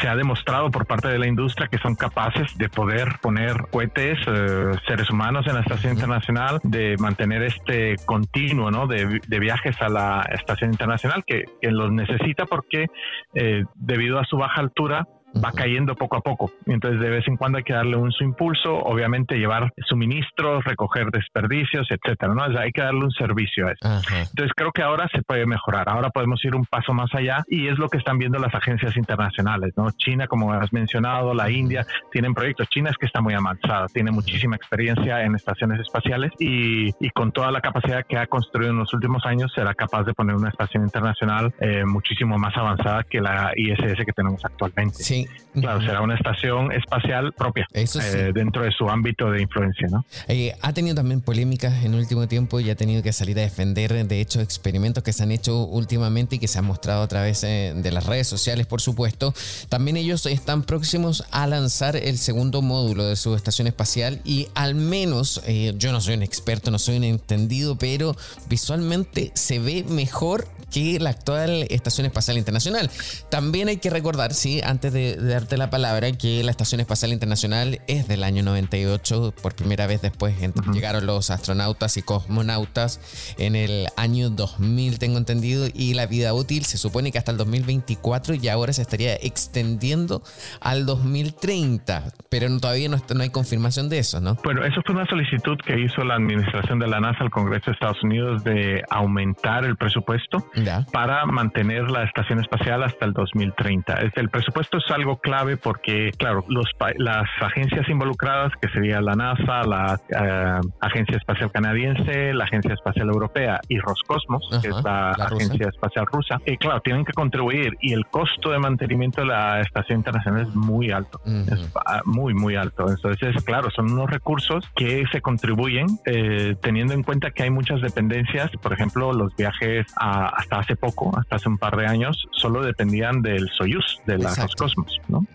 [0.00, 2.83] se ha demostrado por parte de la industria que son capaces de poder
[3.20, 8.86] poner cohetes, eh, seres humanos en la Estación Internacional, de mantener este continuo ¿no?
[8.86, 12.86] de, viajes a la Estación Internacional que, los necesita porque
[13.34, 15.06] eh, debido a su baja altura
[15.42, 16.52] va cayendo poco a poco.
[16.66, 21.10] Entonces, de vez en cuando hay que darle un su impulso, obviamente llevar suministros, recoger
[21.10, 22.42] desperdicios, etcétera, ¿no?
[22.58, 24.02] hay que darle un servicio a eso.
[24.14, 25.88] Entonces, creo que ahora se puede mejorar.
[25.88, 28.96] Ahora podemos ir un paso más allá y es lo que están viendo las agencias
[28.96, 29.90] internacionales, ¿no?
[29.92, 32.68] China, como has mencionado, la India, tienen proyectos.
[32.68, 37.32] China es que está muy avanzada, tiene muchísima experiencia en estaciones espaciales y, y con
[37.32, 40.48] toda la capacidad que ha construido en los últimos años, será capaz de poner una
[40.48, 44.96] estación internacional eh, muchísimo más avanzada que la ISS que tenemos actualmente.
[44.96, 45.23] Sí,
[45.60, 50.04] Claro, será una estación espacial propia eh, dentro de su ámbito de influencia, ¿no?
[50.26, 53.42] Eh, ha tenido también polémicas en el último tiempo y ha tenido que salir a
[53.42, 57.08] defender, de hecho, experimentos que se han hecho últimamente y que se han mostrado a
[57.08, 59.32] través eh, de las redes sociales, por supuesto.
[59.68, 64.74] También ellos están próximos a lanzar el segundo módulo de su estación espacial y al
[64.74, 65.42] menos,
[65.76, 68.16] yo no soy un experto, no soy un entendido, pero
[68.48, 72.90] visualmente se ve mejor que la actual Estación Espacial Internacional.
[73.30, 77.78] También hay que recordar, sí, antes de, darte la palabra, que la Estación Espacial Internacional
[77.86, 79.34] es del año 98.
[79.40, 80.34] Por primera vez después
[80.72, 86.64] llegaron los astronautas y cosmonautas en el año 2000, tengo entendido, y la vida útil
[86.64, 90.24] se supone que hasta el 2024 y ahora se estaría extendiendo
[90.60, 94.38] al 2030, pero todavía no, no hay confirmación de eso, ¿no?
[94.42, 97.72] Bueno, eso fue una solicitud que hizo la administración de la NASA al Congreso de
[97.74, 100.50] Estados Unidos de aumentar el presupuesto
[100.92, 103.94] para mantener la estación espacial hasta el 2030.
[104.14, 109.62] El presupuesto es algo clave porque, claro, los, las agencias involucradas, que sería la NASA,
[109.64, 115.68] la eh, Agencia Espacial Canadiense, la Agencia Espacial Europea y Roscosmos, que es la, Agencia
[115.68, 119.98] Espacial Rusa, y claro, tienen que contribuir y el costo de mantenimiento de la estación
[119.98, 121.72] internacional es muy alto, es
[122.04, 122.86] muy, muy alto.
[122.88, 127.80] Entonces, claro, son unos recursos que se contribuyen eh, teniendo en cuenta que hay muchas
[127.80, 132.26] dependencias, por ejemplo, los viajes a, hasta hace poco, hasta hace un par de años,
[132.32, 135.26] solo dependían del Soyuz, de la Roscosmos, ¿no?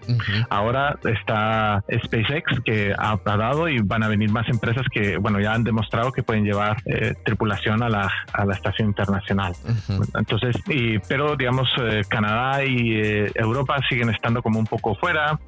[0.49, 5.53] Ahora está SpaceX que ha, dado y van a venir más empresas que, bueno, ya
[5.53, 9.53] han demostrado que pueden llevar eh, tripulación a la, a la estación internacional.
[10.15, 15.39] Entonces, y, pero digamos, eh, Canadá y eh, Europa siguen estando como un poco fuera.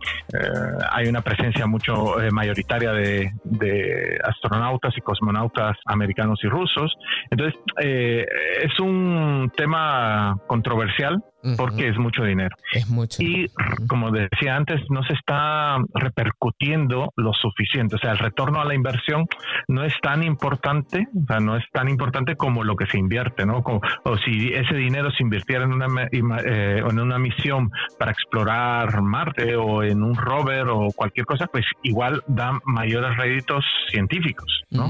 [0.92, 6.96] hay una presencia mucho mayoritaria de, de, astronautas y cosmonautas americanos y rusos.
[7.30, 11.24] Entonces, es un tema controversial
[11.58, 12.56] porque es mucho dinero.
[12.74, 13.22] Es mucho.
[13.22, 13.48] Y
[13.88, 17.96] como decía antes, no se está repercutiendo lo suficiente.
[17.96, 19.28] O sea, el retorno a la inversión
[19.68, 23.46] no es tan importante, o sea, no es tan importante como lo que se invierte,
[23.46, 23.64] ¿no?
[24.04, 29.56] o si ese dinero se invirtiera en una, eh, en una misión para explorar Marte
[29.56, 34.86] o en un rover o cualquier cosa, pues igual da mayores réditos científicos, ¿no?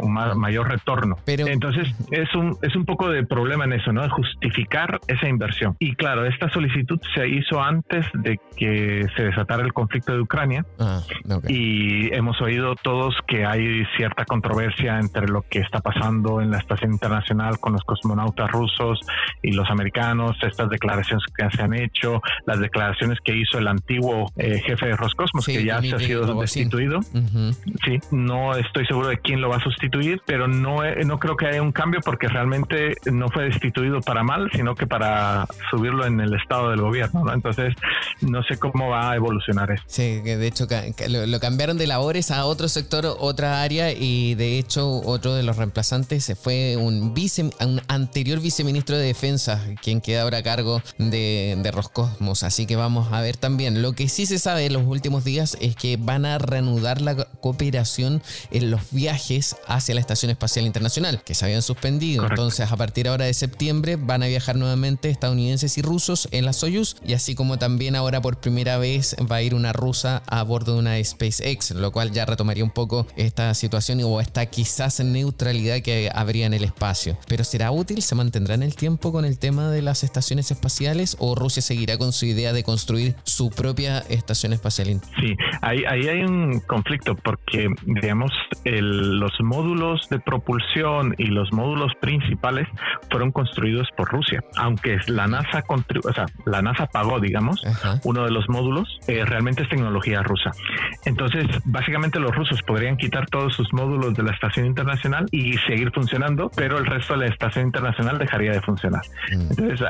[0.00, 1.16] un mayor retorno.
[1.24, 4.08] Pero, Entonces, es un, es un poco de problema en eso, ¿no?
[4.10, 5.76] Justificar esa inversión.
[5.78, 10.64] Y claro, esta solicitud se hizo antes de que se desatara el conflicto de Ucrania.
[10.78, 11.00] Ah,
[11.48, 16.58] y hemos oído todos que hay cierta controversia entre lo que está pasando en la
[16.58, 19.00] estación internacional con los cosmonautas rusos
[19.42, 24.32] y los americanos, estas declaraciones que se han hecho, las declaraciones que hizo el antiguo
[24.36, 27.00] eh, jefe de Roscosmos, que ya se ha sido destituido.
[27.02, 31.46] Sí, no estoy seguro de quién lo va a sustituir, pero no, no creo que
[31.46, 35.46] haya un cambio porque realmente no fue destituido para mal, sino que para
[35.84, 37.32] subirlo en el estado del gobierno.
[37.32, 37.74] Entonces,
[38.20, 39.84] no sé cómo va a evolucionar esto.
[39.86, 40.66] Sí, de hecho
[41.08, 45.56] lo, cambiaron de labores a otro sector, otra área, y de hecho otro de los
[45.56, 51.58] reemplazantes fue un, vice, un anterior viceministro de Defensa, quien queda ahora a cargo de,
[51.62, 52.42] de Roscosmos.
[52.42, 53.82] Así que vamos a ver también.
[53.82, 57.16] Lo que sí se sabe en los últimos días es que van a reanudar la
[57.16, 62.26] cooperación en los viajes hacia la Estación Espacial Internacional, que se habían suspendido.
[62.26, 66.52] Entonces, a partir ahora de septiembre van a viajar nuevamente estadounidenses y rusos en la
[66.52, 70.42] Soyuz, y así como también ahora por primera vez va a ir una rusa a
[70.42, 75.00] bordo de una SpaceX, lo cual ya retomaría un poco esta situación o esta quizás
[75.00, 77.16] neutralidad que habría en el espacio.
[77.26, 78.02] Pero ¿será útil?
[78.02, 81.96] ¿Se mantendrá en el tiempo con el tema de las estaciones espaciales o Rusia seguirá
[81.98, 84.74] con su idea de construir su propia estación espacial?
[84.74, 88.32] Sí, ahí, hay un conflicto porque, digamos,
[88.64, 92.66] los módulos de propulsión y los módulos principales
[93.10, 97.62] fueron construidos por Rusia, aunque la NASA, o sea, la NASA pagó, digamos,
[98.04, 100.50] uno de los módulos, eh, realmente es tecnología rusa.
[101.04, 105.90] Entonces, básicamente los rusos podrían quitar todos sus módulos de la estación internacional y seguir
[105.92, 109.02] funcionando, pero el resto de la estación internacional dejaría de funcionar.
[109.30, 109.40] Mm.
[109.50, 109.86] Entonces,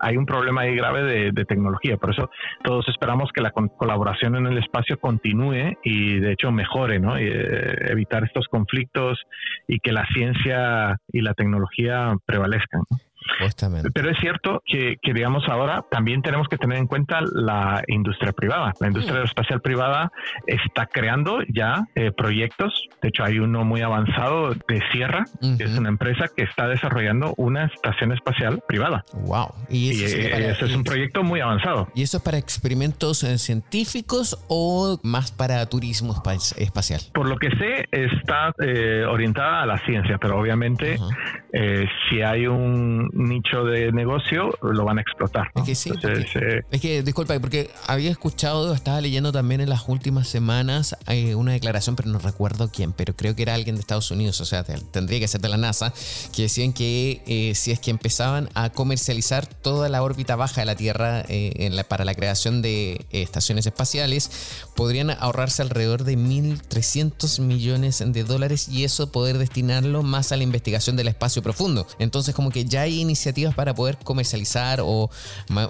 [0.00, 1.96] hay un problema ahí grave de, tecnología.
[1.96, 2.30] Por eso
[2.62, 7.18] todos esperamos que la colaboración en el espacio continúe y de hecho mejore, ¿no?
[7.18, 9.18] Y, eh, evitar estos conflictos
[9.66, 12.82] y que la ciencia y la tecnología prevalezcan.
[13.94, 18.72] Pero es cierto que, digamos, ahora también tenemos que tener en cuenta la industria privada.
[18.80, 20.10] La industria espacial privada
[20.46, 22.88] está creando ya eh, proyectos.
[23.00, 25.24] De hecho, hay uno muy avanzado de Sierra,
[25.58, 29.04] que es una empresa que está desarrollando una estación espacial privada.
[29.12, 29.54] Wow.
[29.68, 31.88] Y, eso es un proyecto muy avanzado.
[31.94, 36.14] ¿Y eso es para experimentos eh, científicos o más para turismo
[36.56, 37.00] espacial?
[37.12, 40.98] Por lo que sé, está eh, orientada a la ciencia, pero obviamente
[42.08, 45.50] si hay un, nicho de negocio, lo van a explotar.
[45.54, 49.88] Es que sí, eh, es que, disculpa, porque había escuchado, estaba leyendo también en las
[49.88, 53.80] últimas semanas eh, una declaración, pero no recuerdo quién, pero creo que era alguien de
[53.80, 55.92] Estados Unidos, o sea, tendría que ser de la NASA,
[56.34, 60.66] que decían que eh, si es que empezaban a comercializar toda la órbita baja de
[60.66, 61.24] la Tierra
[61.88, 68.84] para la creación de estaciones espaciales, podrían ahorrarse alrededor de 1.300 millones de dólares y
[68.84, 71.86] eso poder destinarlo más a la investigación del espacio profundo.
[71.98, 75.10] Entonces, como que ya hay iniciativas para poder comercializar o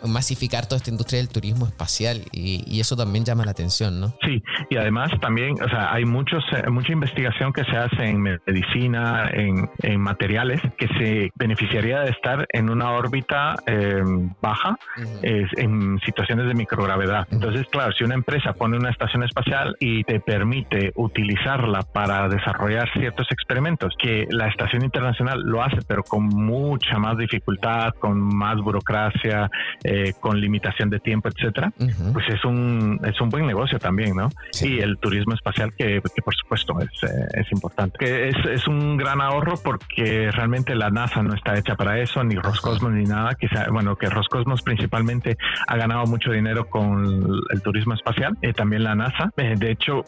[0.07, 4.09] masificar toda esta industria del turismo espacial y, eso también llama la atención, ¿no?
[4.23, 8.21] Sí, y además también, o sea, hay muchos, eh, mucha investigación que se hace en
[8.21, 14.77] medicina, en, materiales, que se beneficiaría de estar en una órbita em, baja
[15.23, 17.29] en situaciones de microgravedad.
[17.31, 22.91] Entonces, claro, si una empresa pone una estación espacial y te permite utilizarla para desarrollar
[22.93, 28.57] ciertos experimentos, que la estación internacional lo hace, pero con mucha más dificultad, con más
[28.61, 29.51] burocracia,
[29.83, 31.73] eh, con limitación de tiempo, etcétera,
[32.13, 34.29] pues es un, es un buen negocio también, ¿no?
[34.61, 37.99] Y el turismo espacial, que, por supuesto es, eh, es importante.
[37.99, 42.23] Que es, es, un gran ahorro porque realmente la NASA no está hecha para eso,
[42.23, 43.35] ni Roscosmos, ni nada.
[43.35, 48.85] Que bueno, que Roscosmos principalmente ha ganado mucho dinero con el turismo espacial, y también
[48.85, 49.31] la NASA.
[49.37, 50.05] Eh, de hecho,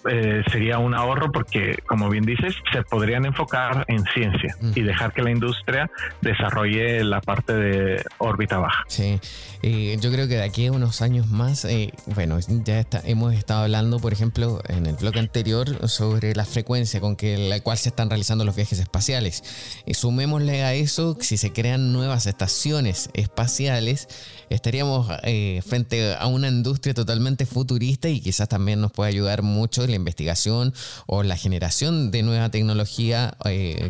[0.50, 5.22] sería un ahorro porque, como bien dices, se podrían enfocar en ciencia y dejar que
[5.22, 5.90] la industria
[6.20, 8.84] desarrolle la parte de órbita baja.
[8.88, 9.20] Sí,
[9.62, 13.62] yo creo que de aquí a unos años más, eh, bueno, ya está, hemos estado
[13.62, 17.88] hablando, por ejemplo, en el blog anterior sobre la frecuencia con que la cual se
[17.88, 19.42] están realizando los viajes espaciales.
[19.86, 24.08] Y sumémosle a eso, si se crean nuevas estaciones espaciales,
[24.54, 29.86] estaríamos eh, frente a una industria totalmente futurista y quizás también nos puede ayudar mucho
[29.86, 30.74] la investigación
[31.06, 33.36] o la generación de nueva tecnología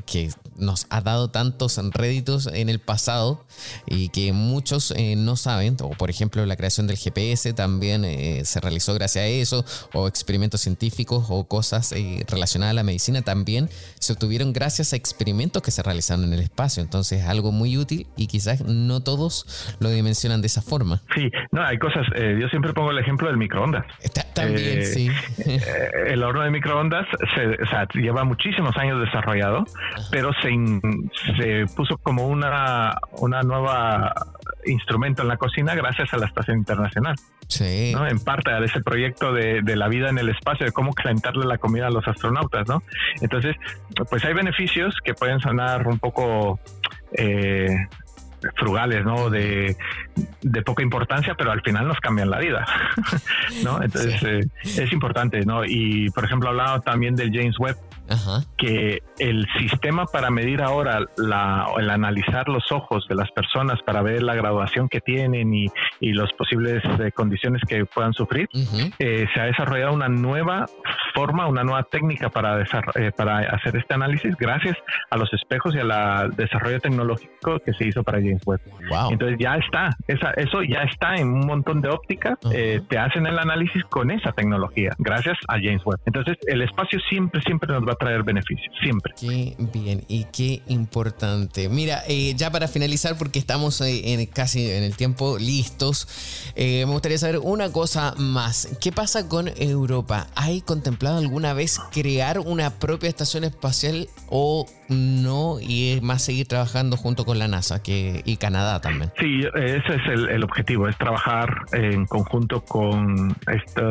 [0.07, 3.45] que nos ha dado tantos réditos en el pasado
[3.87, 8.43] y que muchos eh, no saben, o por ejemplo la creación del GPS también eh,
[8.45, 13.23] se realizó gracias a eso, o experimentos científicos o cosas eh, relacionadas a la medicina
[13.23, 16.83] también se obtuvieron gracias a experimentos que se realizaron en el espacio.
[16.83, 19.47] Entonces algo muy útil y quizás no todos
[19.79, 21.00] lo dimensionan de esa forma.
[21.14, 23.84] Sí, no, hay cosas, yo siempre pongo el ejemplo del microondas.
[24.34, 25.11] también, sí.
[26.07, 29.64] el horno de microondas se, lleva muchísimos años desarrollado,
[30.11, 30.50] pero se,
[31.36, 34.12] se puso como una, una nueva
[34.66, 37.16] instrumento en la cocina gracias a la Estación Internacional.
[37.48, 37.92] Sí.
[37.94, 38.07] ¿no?
[38.07, 41.44] En parte a ese proyecto de, de, la vida en el espacio, de cómo calentarle
[41.46, 42.82] la comida a los astronautas, ¿no?
[43.20, 43.57] Entonces,
[44.09, 46.59] pues hay beneficios que pueden sonar un poco
[47.12, 47.86] eh,
[48.57, 49.30] frugales, ¿no?
[49.30, 49.76] De,
[50.42, 52.66] de, poca importancia, pero al final nos cambian la vida,
[53.64, 53.82] ¿no?
[53.82, 55.64] Entonces, eh, es importante, ¿no?
[55.64, 57.76] Y, por ejemplo, hablaba también del James Webb,
[58.57, 64.02] que el sistema para medir ahora la, el analizar los ojos de las personas para
[64.02, 65.66] ver la graduación que tienen y,
[66.00, 68.48] y las posibles eh, condiciones que puedan sufrir,
[68.98, 70.66] eh, se ha desarrollado una nueva
[71.14, 74.76] forma, una nueva técnica para, eh, para hacer este análisis gracias
[75.11, 78.61] a los espejos y al desarrollo tecnológico que se hizo para James Webb.
[79.11, 83.38] Entonces ya está, esa, eso ya está en un montón de ópticas, te hacen el
[83.38, 86.00] análisis con esa tecnología, gracias a James Webb.
[86.07, 89.12] Entonces el espacio siempre, siempre nos va traer beneficios, siempre.
[89.18, 91.68] Qué bien y qué importante.
[91.68, 96.09] Mira, eh, ya para finalizar, porque estamos eh, casi en el tiempo listos,
[96.57, 98.68] eh, me gustaría saber una cosa más.
[98.80, 100.26] ¿Qué pasa con Europa?
[100.34, 105.59] ¿Hay contemplado alguna vez crear una propia estación espacial o no?
[105.61, 109.11] Y es más seguir trabajando junto con la NASA que, y Canadá también.
[109.18, 113.91] Sí, ese es el, objetivo, es trabajar en conjunto con esto.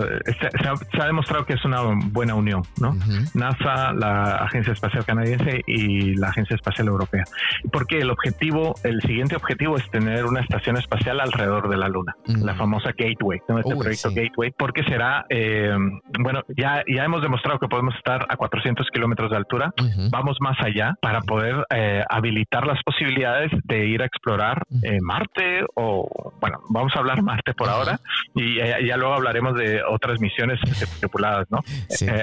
[0.92, 2.96] Se, ha, demostrado que es una buena unión, ¿no?
[3.34, 7.24] NASA, la Agencia Espacial Canadiense y la Agencia Espacial Europea.
[7.72, 12.16] Porque el objetivo, el siguiente objetivo es tener una estación espacial alrededor de la Luna,
[12.26, 15.76] la famosa Gateway, este proyecto Gateway, porque será, eh,
[16.20, 19.74] bueno, ya, ya hemos demostrado que podemos estar a 400 kilómetros de altura,
[20.12, 25.66] vamos más allá para poder eh, habilitar las posibilidades de ir a explorar eh, Marte
[25.76, 28.00] o, bueno, vamos a hablar Marte por ahora
[28.36, 30.60] y ya, luego hablaremos de otras misiones
[31.00, 31.60] tripuladas, ¿no?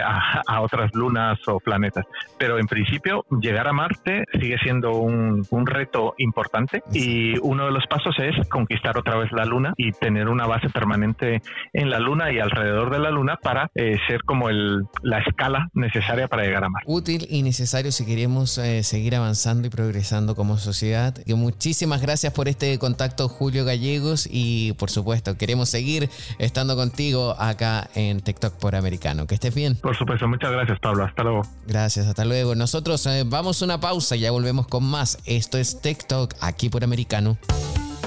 [0.04, 2.04] A, a, otras lunas o planetas.
[2.38, 7.86] Pero en principio, llegar a Marte sigue siendo un, reto importante y uno de los
[7.86, 11.42] pasos es conquistar otra vez la Luna y tener una base permanente
[11.72, 15.68] en la Luna y alrededor de la Luna para eh, ser como el, la escala
[15.74, 16.90] necesaria para llegar a Marte.
[16.90, 21.14] Útil y necesario si queremos eh, seguir avanzando y progresando como sociedad.
[21.26, 27.34] Y muchísimas gracias por este contacto, Julio Gallegos, y por supuesto, queremos seguir estando contigo
[27.38, 29.26] acá en TikTok por Americano.
[29.26, 29.76] Que estés bien.
[29.76, 31.04] Por supuesto, muchas gracias, Pablo.
[31.04, 31.42] Hasta luego.
[31.66, 32.54] Gracias, hasta luego.
[32.54, 35.18] Nosotros eh, vamos a una pausa y ya volvemos con más.
[35.24, 37.38] Esto es TikTok aquí por Americano.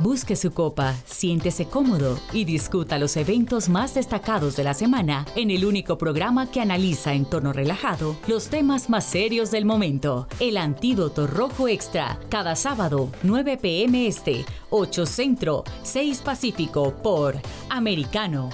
[0.00, 5.50] Busque su copa, siéntese cómodo y discuta los eventos más destacados de la semana en
[5.50, 10.26] el único programa que analiza en tono relajado los temas más serios del momento.
[10.40, 17.36] El Antídoto Rojo Extra, cada sábado, 9 pm este, 8 Centro, 6 Pacífico por
[17.68, 18.48] Americano.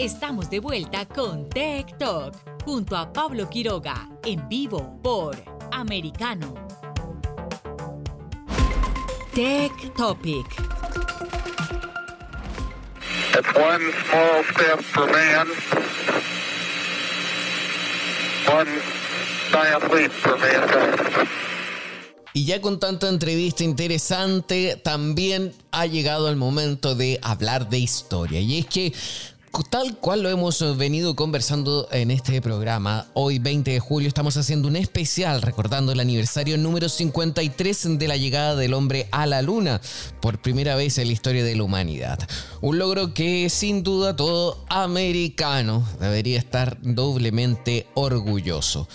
[0.00, 5.36] Estamos de vuelta con Tech Talk junto a Pablo Quiroga en vivo por
[5.70, 6.54] Americano.
[9.38, 10.46] Tech Topic.
[13.38, 15.46] It's one small step for man,
[18.50, 18.66] one
[19.52, 21.28] giant leap for mankind.
[22.32, 28.40] Y ya con tanta entrevista interesante, también ha llegado el momento de hablar de historia.
[28.40, 28.92] Y es que
[29.70, 34.68] Tal cual lo hemos venido conversando en este programa, hoy 20 de julio estamos haciendo
[34.68, 39.80] un especial recordando el aniversario número 53 de la llegada del hombre a la luna,
[40.20, 42.18] por primera vez en la historia de la humanidad.
[42.60, 48.88] Un logro que sin duda todo americano debería estar doblemente orgulloso.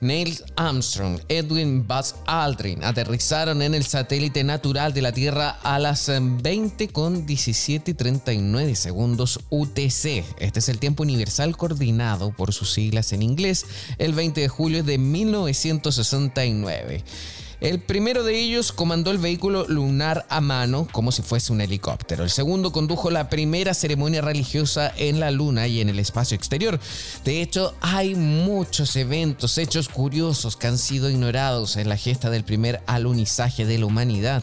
[0.00, 6.10] Neil Armstrong, Edwin Buzz Aldrin aterrizaron en el satélite natural de la Tierra a las
[6.10, 10.24] 20 con 17:39 segundos UTC.
[10.38, 13.66] Este es el tiempo universal coordinado por sus siglas en inglés,
[13.98, 17.04] el 20 de julio de 1969.
[17.60, 22.24] El primero de ellos comandó el vehículo lunar a mano como si fuese un helicóptero.
[22.24, 26.80] El segundo condujo la primera ceremonia religiosa en la luna y en el espacio exterior.
[27.22, 32.44] De hecho, hay muchos eventos, hechos curiosos que han sido ignorados en la gesta del
[32.44, 34.42] primer alunizaje de la humanidad.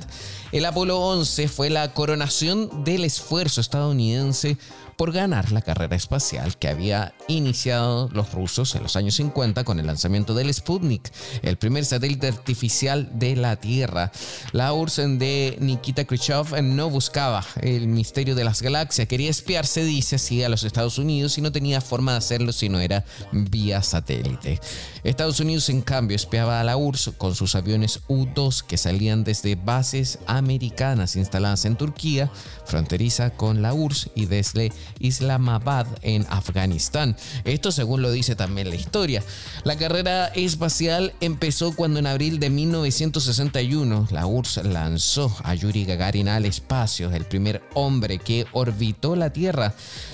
[0.51, 4.57] El Apolo 11 fue la coronación del esfuerzo estadounidense
[4.97, 9.79] por ganar la carrera espacial que había iniciado los rusos en los años 50 con
[9.79, 11.11] el lanzamiento del Sputnik,
[11.43, 14.11] el primer satélite artificial de la Tierra.
[14.53, 20.15] La URSS de Nikita Khrushchev no buscaba el misterio de las galaxias, quería espiarse, dice
[20.15, 23.83] así, a los Estados Unidos y no tenía forma de hacerlo si no era vía
[23.83, 24.59] satélite.
[25.03, 29.55] Estados Unidos, en cambio, espiaba a la URSS con sus aviones U-2 que salían desde
[29.55, 32.31] bases americanas instaladas en Turquía,
[32.65, 37.15] fronteriza con la URSS, y desde Islamabad en Afganistán.
[37.43, 39.23] Esto según lo dice también la historia.
[39.63, 46.27] La carrera espacial empezó cuando en abril de 1961 la URSS lanzó a Yuri Gagarin
[46.29, 49.73] al espacio, el primer hombre que orbitó la Tierra.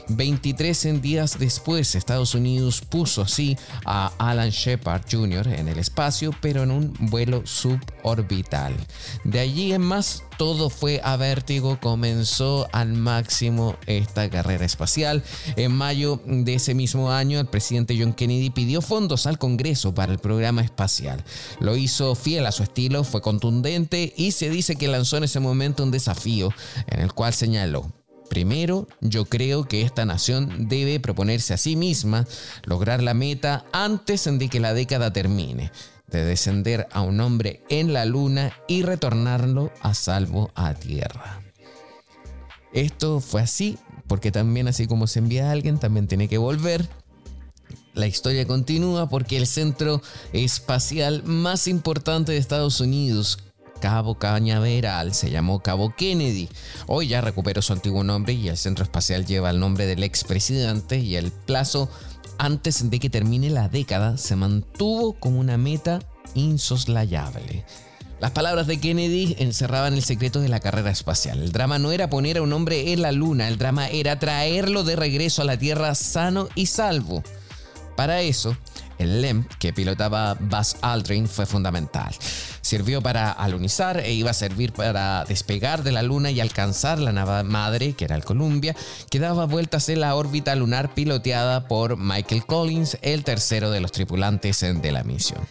[0.10, 5.48] 23 días después, Estados Unidos puso así a Alan Shepard Jr.
[5.48, 8.76] en el espacio, pero en un vuelo suborbital.
[9.24, 15.24] De allí en más, todo fue a vértigo, comenzó al máximo esta carrera espacial.
[15.56, 20.12] En mayo de ese mismo año, el presidente John Kennedy pidió fondos al Congreso para
[20.12, 21.24] el programa espacial.
[21.60, 25.40] Lo hizo fiel a su estilo, fue contundente y se dice que lanzó en ese
[25.40, 26.50] momento un desafío
[26.88, 27.92] en el cual señaló,
[28.30, 32.26] Primero, yo creo que esta nación debe proponerse a sí misma
[32.64, 35.72] lograr la meta antes de que la década termine
[36.18, 41.42] de descender a un hombre en la luna y retornarlo a salvo a tierra.
[42.74, 46.88] Esto fue así porque también así como se envía a alguien, también tiene que volver.
[47.94, 50.02] La historia continúa porque el centro
[50.34, 53.40] espacial más importante de Estados Unidos,
[53.80, 56.50] Cabo Cañaveral, se llamó Cabo Kennedy.
[56.88, 60.98] Hoy ya recuperó su antiguo nombre y el centro espacial lleva el nombre del expresidente
[60.98, 61.90] y el plazo
[62.38, 66.00] antes de que termine la década, se mantuvo como una meta
[66.36, 67.66] insoslayable.
[68.20, 71.42] Las palabras de Kennedy encerraban el secreto de la carrera espacial.
[71.42, 74.84] El drama no era poner a un hombre en la luna, el drama era traerlo
[74.84, 77.22] de regreso a la Tierra sano y salvo.
[77.98, 78.56] Para eso,
[79.04, 82.14] el LEM que pilotaba Buzz Aldrin fue fundamental.
[82.62, 87.12] Sirvió para alunizar e iba a servir para despegar de la Luna y alcanzar la
[87.12, 88.76] nave madre, que era el Columbia,
[89.10, 93.92] que daba vueltas en la órbita lunar piloteada por Michael Collins, el tercero de los
[93.92, 95.46] tripulantes de la misión.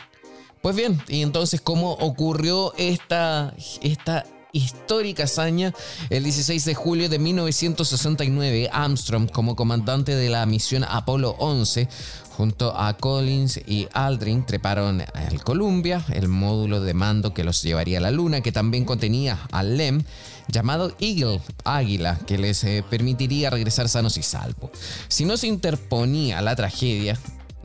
[0.63, 5.75] Pues bien, y entonces, ¿cómo ocurrió esta, esta histórica hazaña.
[6.11, 11.89] El 16 de julio de 1969, Armstrong, como comandante de la misión Apolo 11,
[12.37, 17.99] junto a Collins y Aldrin, treparon al Columbia, el módulo de mando que los llevaría
[17.99, 20.03] a la Luna, que también contenía al LEM,
[20.49, 24.71] llamado Eagle, Águila, que les eh, permitiría regresar sanos y salvos.
[25.09, 27.19] Si no se interponía la tragedia,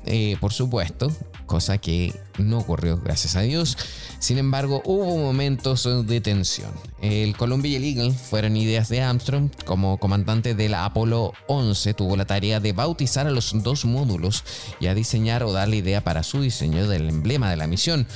[0.07, 1.11] eh, por supuesto,
[1.45, 3.77] cosa que no ocurrió, gracias a Dios.
[4.19, 6.71] Sin embargo, hubo momentos de tensión.
[7.01, 9.49] El Columbia y el Eagle fueron ideas de Armstrong.
[9.65, 14.43] Como comandante de la Apolo 11, tuvo la tarea de bautizar a los dos módulos
[14.79, 18.07] y a diseñar o dar la idea para su diseño del emblema de la misión.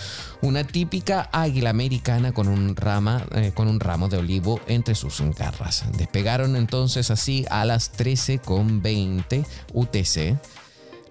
[0.42, 2.76] Una típica águila americana con un,
[3.36, 5.86] eh, con un ramo de olivo entre sus garras.
[5.98, 10.40] Despegaron entonces así a las 13.20 UTC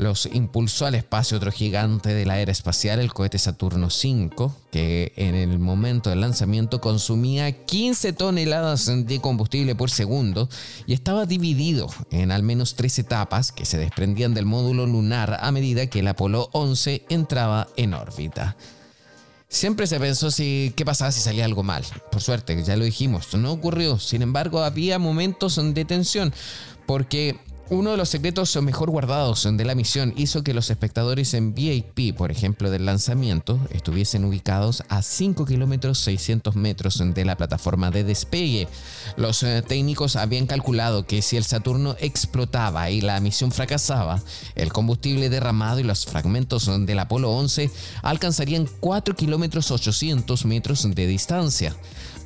[0.00, 5.12] los impulsó al espacio otro gigante de la era espacial, el cohete Saturno V, que
[5.16, 10.48] en el momento del lanzamiento consumía 15 toneladas de combustible por segundo
[10.86, 15.52] y estaba dividido en al menos tres etapas que se desprendían del módulo lunar a
[15.52, 18.56] medida que el Apolo 11 entraba en órbita.
[19.48, 21.84] Siempre se pensó si qué pasaba si salía algo mal.
[22.10, 23.98] Por suerte, ya lo dijimos, no ocurrió.
[23.98, 26.32] Sin embargo, había momentos de tensión
[26.86, 27.36] porque
[27.70, 32.16] uno de los secretos mejor guardados de la misión hizo que los espectadores en VIP,
[32.16, 38.02] por ejemplo, del lanzamiento, estuviesen ubicados a 5 kilómetros 600 metros de la plataforma de
[38.02, 38.66] despegue.
[39.16, 44.20] Los eh, técnicos habían calculado que si el Saturno explotaba y la misión fracasaba,
[44.56, 47.70] el combustible derramado y los fragmentos del Apolo 11
[48.02, 51.76] alcanzarían 4 kilómetros 800 metros de distancia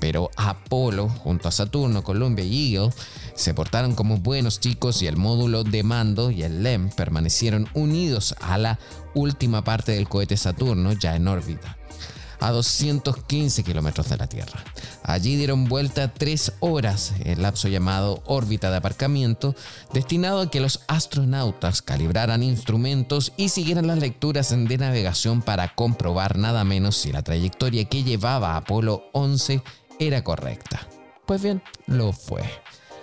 [0.04, 2.92] pero Apolo, junto a Saturno, Columbia y Eagle,
[3.34, 8.34] se portaron como buenos chicos y el módulo de mando y el LEM permanecieron unidos
[8.42, 8.78] a la
[9.14, 11.78] última parte del cohete Saturno ya en órbita
[12.44, 14.62] a 215 kilómetros de la Tierra.
[15.02, 19.54] Allí dieron vuelta tres horas, el lapso llamado órbita de aparcamiento,
[19.94, 26.36] destinado a que los astronautas calibraran instrumentos y siguieran las lecturas de navegación para comprobar
[26.36, 29.62] nada menos si la trayectoria que llevaba Apolo 11
[29.98, 30.86] era correcta.
[31.26, 32.42] Pues bien, lo fue.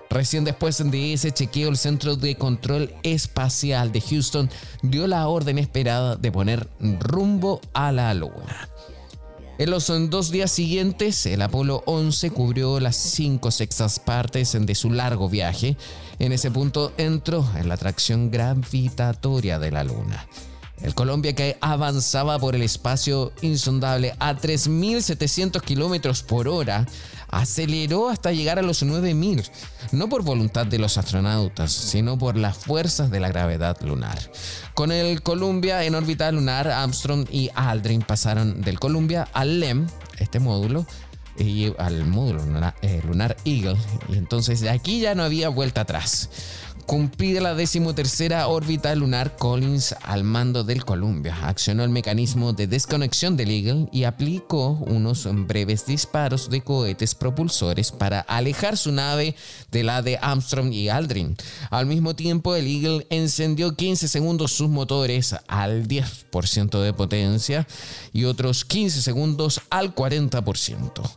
[0.10, 4.50] Recién después de ese chequeo, el Centro de Control Espacial de Houston
[4.82, 6.68] dio la orden esperada de poner
[7.00, 8.68] rumbo a la Luna.
[9.58, 14.90] En los dos días siguientes, el Apolo 11 cubrió las cinco sextas partes de su
[14.90, 15.78] largo viaje.
[16.20, 20.28] En ese punto entró en la atracción gravitatoria de la Luna.
[20.84, 26.88] El Colombia que avanzaba por el espacio insondable a 3.700 kilómetros por hora
[27.32, 29.50] aceleró hasta llegar a los 9.000,
[29.94, 34.20] no por voluntad de los astronautas, sino por las fuerzas de la gravedad lunar.
[34.74, 40.40] Con el Columbia en órbita lunar, Armstrong y Aldrin pasaron del Columbia al LEM, este
[40.40, 40.86] módulo,
[41.38, 43.78] y al módulo lunar, eh, lunar Eagle,
[44.10, 46.30] y entonces de aquí ya no había vuelta atrás.
[46.92, 53.38] Cumplida la decimotercera órbita lunar, Collins, al mando del Columbia, accionó el mecanismo de desconexión
[53.38, 59.36] del Eagle y aplicó unos breves disparos de cohetes propulsores para alejar su nave
[59.72, 61.38] de la de Armstrong y Aldrin.
[61.70, 67.66] Al mismo tiempo, el Eagle encendió 15 segundos sus motores al 10% de potencia
[68.12, 71.10] y otros 15 segundos al 40%.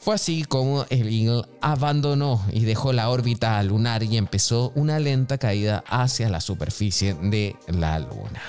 [0.00, 5.36] Fue así como el Eagle abandonó y dejó la órbita lunar y empezó una lenta
[5.36, 8.42] caída hacia la superficie de la Luna.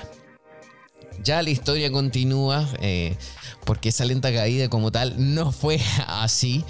[1.22, 3.18] Ya la historia continúa eh,
[3.66, 6.64] porque esa lenta caída como tal no fue así.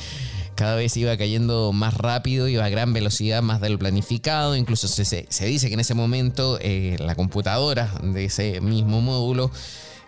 [0.56, 4.56] Cada vez iba cayendo más rápido, iba a gran velocidad, más de lo planificado.
[4.56, 9.52] Incluso se, dice que en ese momento eh, la computadora de ese mismo módulo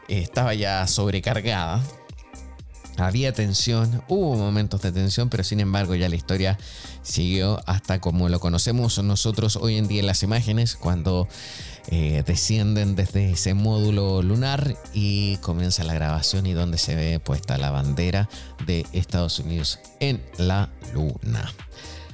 [0.08, 1.84] eh, estaba ya sobrecargada
[2.98, 6.58] había tensión, hubo momentos de tensión, pero sin embargo ya la historia
[7.02, 11.28] siguió hasta como lo conocemos nosotros hoy en día en las imágenes, cuando
[11.88, 17.58] eh, descienden desde ese módulo lunar y comienza la grabación y donde se ve puesta
[17.58, 18.30] la bandera
[18.66, 21.52] de Estados Unidos en la luna.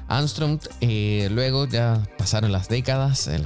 [0.07, 3.43] Armstrong, eh, luego ya pasaron las décadas, eh,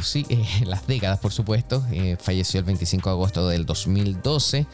[0.65, 1.85] las décadas por supuesto,
[2.19, 4.65] falleció el 25 de agosto del 2012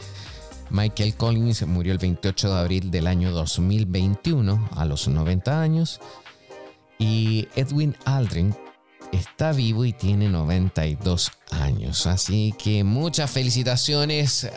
[0.70, 6.00] Michael Collins murió el 28 de abril del año 2021 a los 90 años
[6.98, 8.54] y Edwin Aldrin
[9.12, 12.06] está vivo y tiene 92 años.
[12.06, 14.48] Así que muchas felicitaciones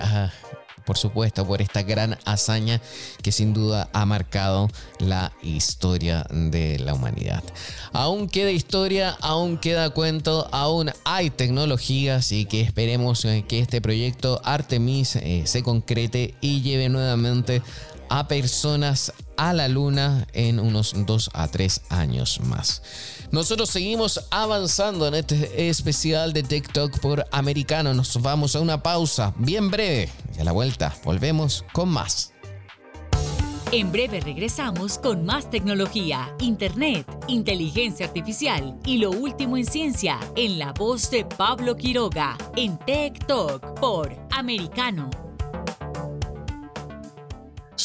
[0.86, 2.82] por supuesto, por esta gran hazaña
[3.22, 4.70] que sin duda ha marcado
[5.00, 7.44] la historia de la humanidad.
[7.92, 13.82] Aún queda historia, aún queda cuento, aún hay tecnologías y que esperemos eh, que este
[13.82, 17.62] proyecto Artemis eh, se concrete y lleve nuevamente
[18.14, 22.84] a personas a la luna en unos 2 a 3 años más.
[23.32, 27.92] Nosotros seguimos avanzando en este especial de TikTok por americano.
[27.96, 32.34] Nos vamos a una pausa bien breve y a la vuelta volvemos con más.
[33.72, 40.60] En breve regresamos con más tecnología, internet, inteligencia artificial y lo último en ciencia en
[40.60, 45.10] la voz de Pablo Quiroga en Talk por Americano.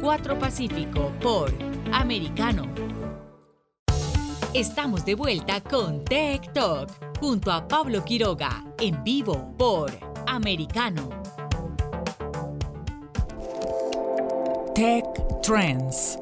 [0.00, 1.52] 4 Pacífico por
[1.92, 2.64] Americano.
[4.54, 6.90] Estamos de vuelta con Tech Talk
[7.20, 9.92] junto a Pablo Quiroga en vivo por
[10.26, 11.10] Americano.
[14.74, 15.04] Tech
[15.42, 16.18] Trends.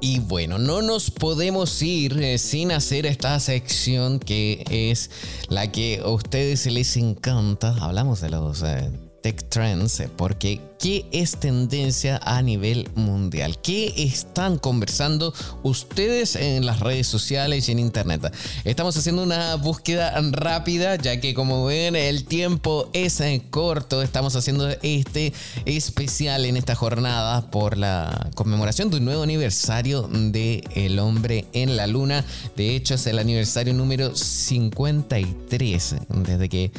[0.00, 5.10] Y bueno, no nos podemos ir eh, sin hacer esta sección que es
[5.48, 7.74] la que a ustedes les encanta.
[7.80, 8.88] Hablamos de los eh,
[9.32, 13.58] Trends eh, porque ¿Qué es tendencia a nivel mundial?
[13.60, 18.32] ¿Qué están conversando ustedes en las redes sociales y en internet?
[18.64, 24.02] Estamos haciendo una búsqueda rápida ya que como ven el tiempo es eh, corto.
[24.02, 25.32] Estamos haciendo este
[25.64, 31.76] especial en esta jornada por la conmemoración de un nuevo aniversario de El hombre en
[31.76, 32.24] la luna.
[32.56, 36.70] De hecho es el aniversario número 53 desde que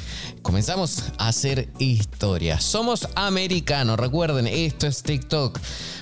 [0.41, 2.38] comenzamos a hacer historia.
[2.59, 5.59] Somos americanos Recuerden, esto es TikTok.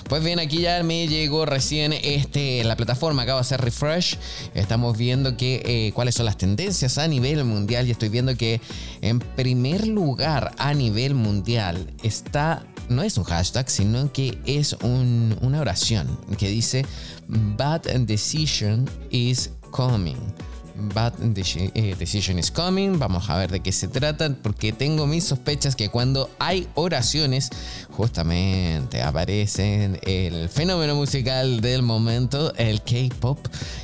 [0.08, 4.16] Pues bien, aquí ya me llegó recién este, la plataforma, acaba de hacer refresh.
[4.54, 8.60] Estamos viendo que, eh, cuáles son las tendencias a nivel mundial y estoy viendo que
[9.00, 15.60] en primer lugar a nivel mundial está, no es un hashtag, sino que es una
[15.60, 16.86] oración que dice,
[17.26, 20.16] Bad decision is coming.
[20.94, 22.98] Bad eh, Decision is Coming.
[22.98, 27.50] Vamos a ver de qué se trata, porque tengo mis sospechas que cuando hay oraciones,
[27.90, 33.38] justamente aparece el fenómeno musical del momento, el K-Pop,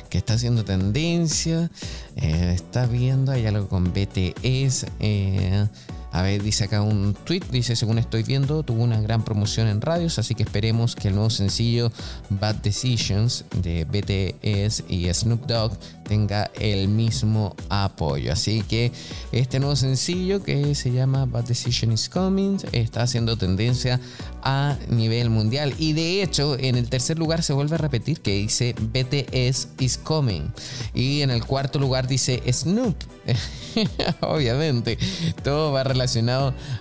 [0.09, 1.69] que está haciendo tendencia.
[2.15, 4.85] Eh, está viendo, hay algo con BTS.
[4.99, 5.67] Eh,
[6.15, 9.81] a ver, dice acá un tweet, dice, según estoy viendo, tuvo una gran promoción en
[9.81, 11.91] radios, así que esperemos que el nuevo sencillo
[12.29, 18.31] Bad Decisions de BTS y Snoop Dogg tenga el mismo apoyo.
[18.31, 18.93] Así que
[19.33, 23.99] este nuevo sencillo que se llama Bad Decision is Coming está haciendo tendencia
[24.41, 25.73] a nivel mundial.
[25.79, 29.97] Y de hecho, en el tercer lugar se vuelve a repetir que dice BTS is
[29.97, 30.53] coming.
[30.93, 32.95] Y en el cuarto lugar dice Snoop.
[34.21, 34.97] Obviamente,
[35.43, 36.04] todo va relacionado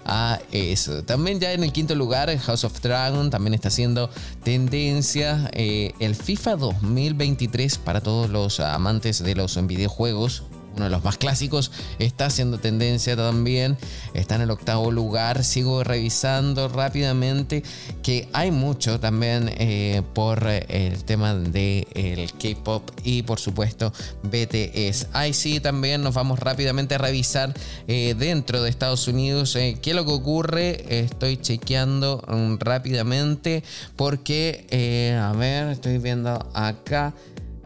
[0.04, 1.02] a eso.
[1.04, 4.10] También ya en el quinto lugar, House of Dragon también está haciendo
[4.42, 5.50] tendencia.
[5.52, 10.44] Eh, el FIFA 2023 para todos los amantes de los videojuegos
[10.74, 13.76] uno de los más clásicos, está haciendo tendencia también.
[14.12, 15.44] Está en el octavo lugar.
[15.44, 17.62] Sigo revisando rápidamente
[18.02, 25.08] que hay mucho también eh, por el tema del el K-pop y por supuesto BTS.
[25.12, 27.54] Ahí sí también nos vamos rápidamente a revisar
[27.88, 31.00] eh, dentro de Estados Unidos eh, qué es lo que ocurre.
[31.00, 33.62] Estoy chequeando mm, rápidamente
[33.96, 37.14] porque, a ver, estoy viendo acá.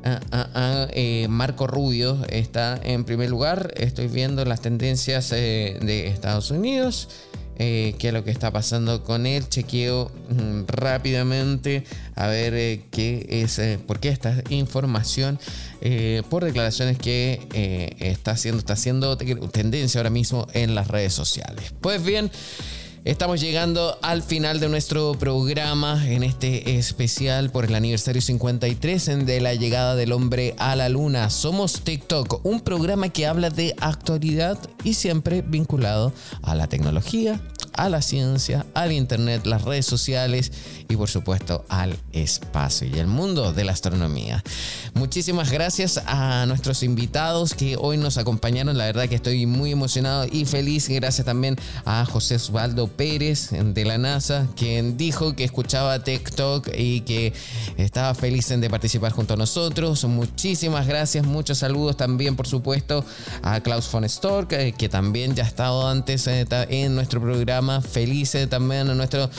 [0.04, 3.72] Ah, ah, ah, eh, Marco Rubio está en primer lugar.
[3.76, 7.08] Estoy viendo las tendencias eh, de Estados Unidos.
[7.60, 9.48] Eh, qué es lo que está pasando con él.
[9.48, 11.84] Chequeo mm, rápidamente
[12.14, 15.40] a ver qué es, por qué esta información,
[16.28, 21.74] por declaraciones que está haciendo, está haciendo tendencia ahora mismo en las redes sociales.
[21.80, 22.30] Pues bien.
[23.08, 29.40] Estamos llegando al final de nuestro programa en este especial por el aniversario 53 de
[29.40, 31.30] la llegada del hombre a la luna.
[31.30, 37.40] Somos TikTok, un programa que habla de actualidad y siempre vinculado a la tecnología,
[37.78, 40.50] a la ciencia, al internet, las redes sociales
[40.88, 44.42] y por supuesto al espacio y el mundo de la astronomía.
[44.94, 48.76] Muchísimas gracias a nuestros invitados que hoy nos acompañaron.
[48.76, 50.88] La verdad que estoy muy emocionado y feliz.
[50.88, 57.02] Gracias también a José Osvaldo Pérez de la NASA, quien dijo que escuchaba TikTok y
[57.02, 57.32] que
[57.76, 60.04] estaba feliz de participar junto a nosotros.
[60.04, 61.24] Muchísimas gracias.
[61.24, 63.04] Muchos saludos también, por supuesto,
[63.42, 67.67] a Klaus von Stork, eh, que también ya ha estado antes eh, en nuestro programa
[67.80, 69.30] felices también a nuestro,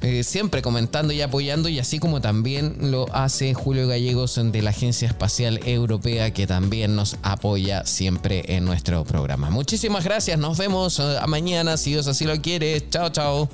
[0.00, 4.70] eh, siempre comentando y apoyando, y así como también lo hace Julio Gallegos de la
[4.70, 9.50] Agencia Espacial Europea, que también nos apoya siempre en nuestro programa.
[9.50, 12.88] Muchísimas gracias, nos vemos eh, a mañana, si Dios así lo quiere.
[12.88, 13.48] Chao, chao.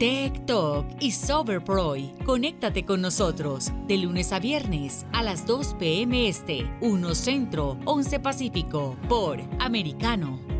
[0.00, 2.14] Tech Talk y Soberproy.
[2.24, 6.26] Conéctate con nosotros de lunes a viernes a las 2 p.m.
[6.26, 10.59] Este, 1 Centro, 11 Pacífico, por Americano.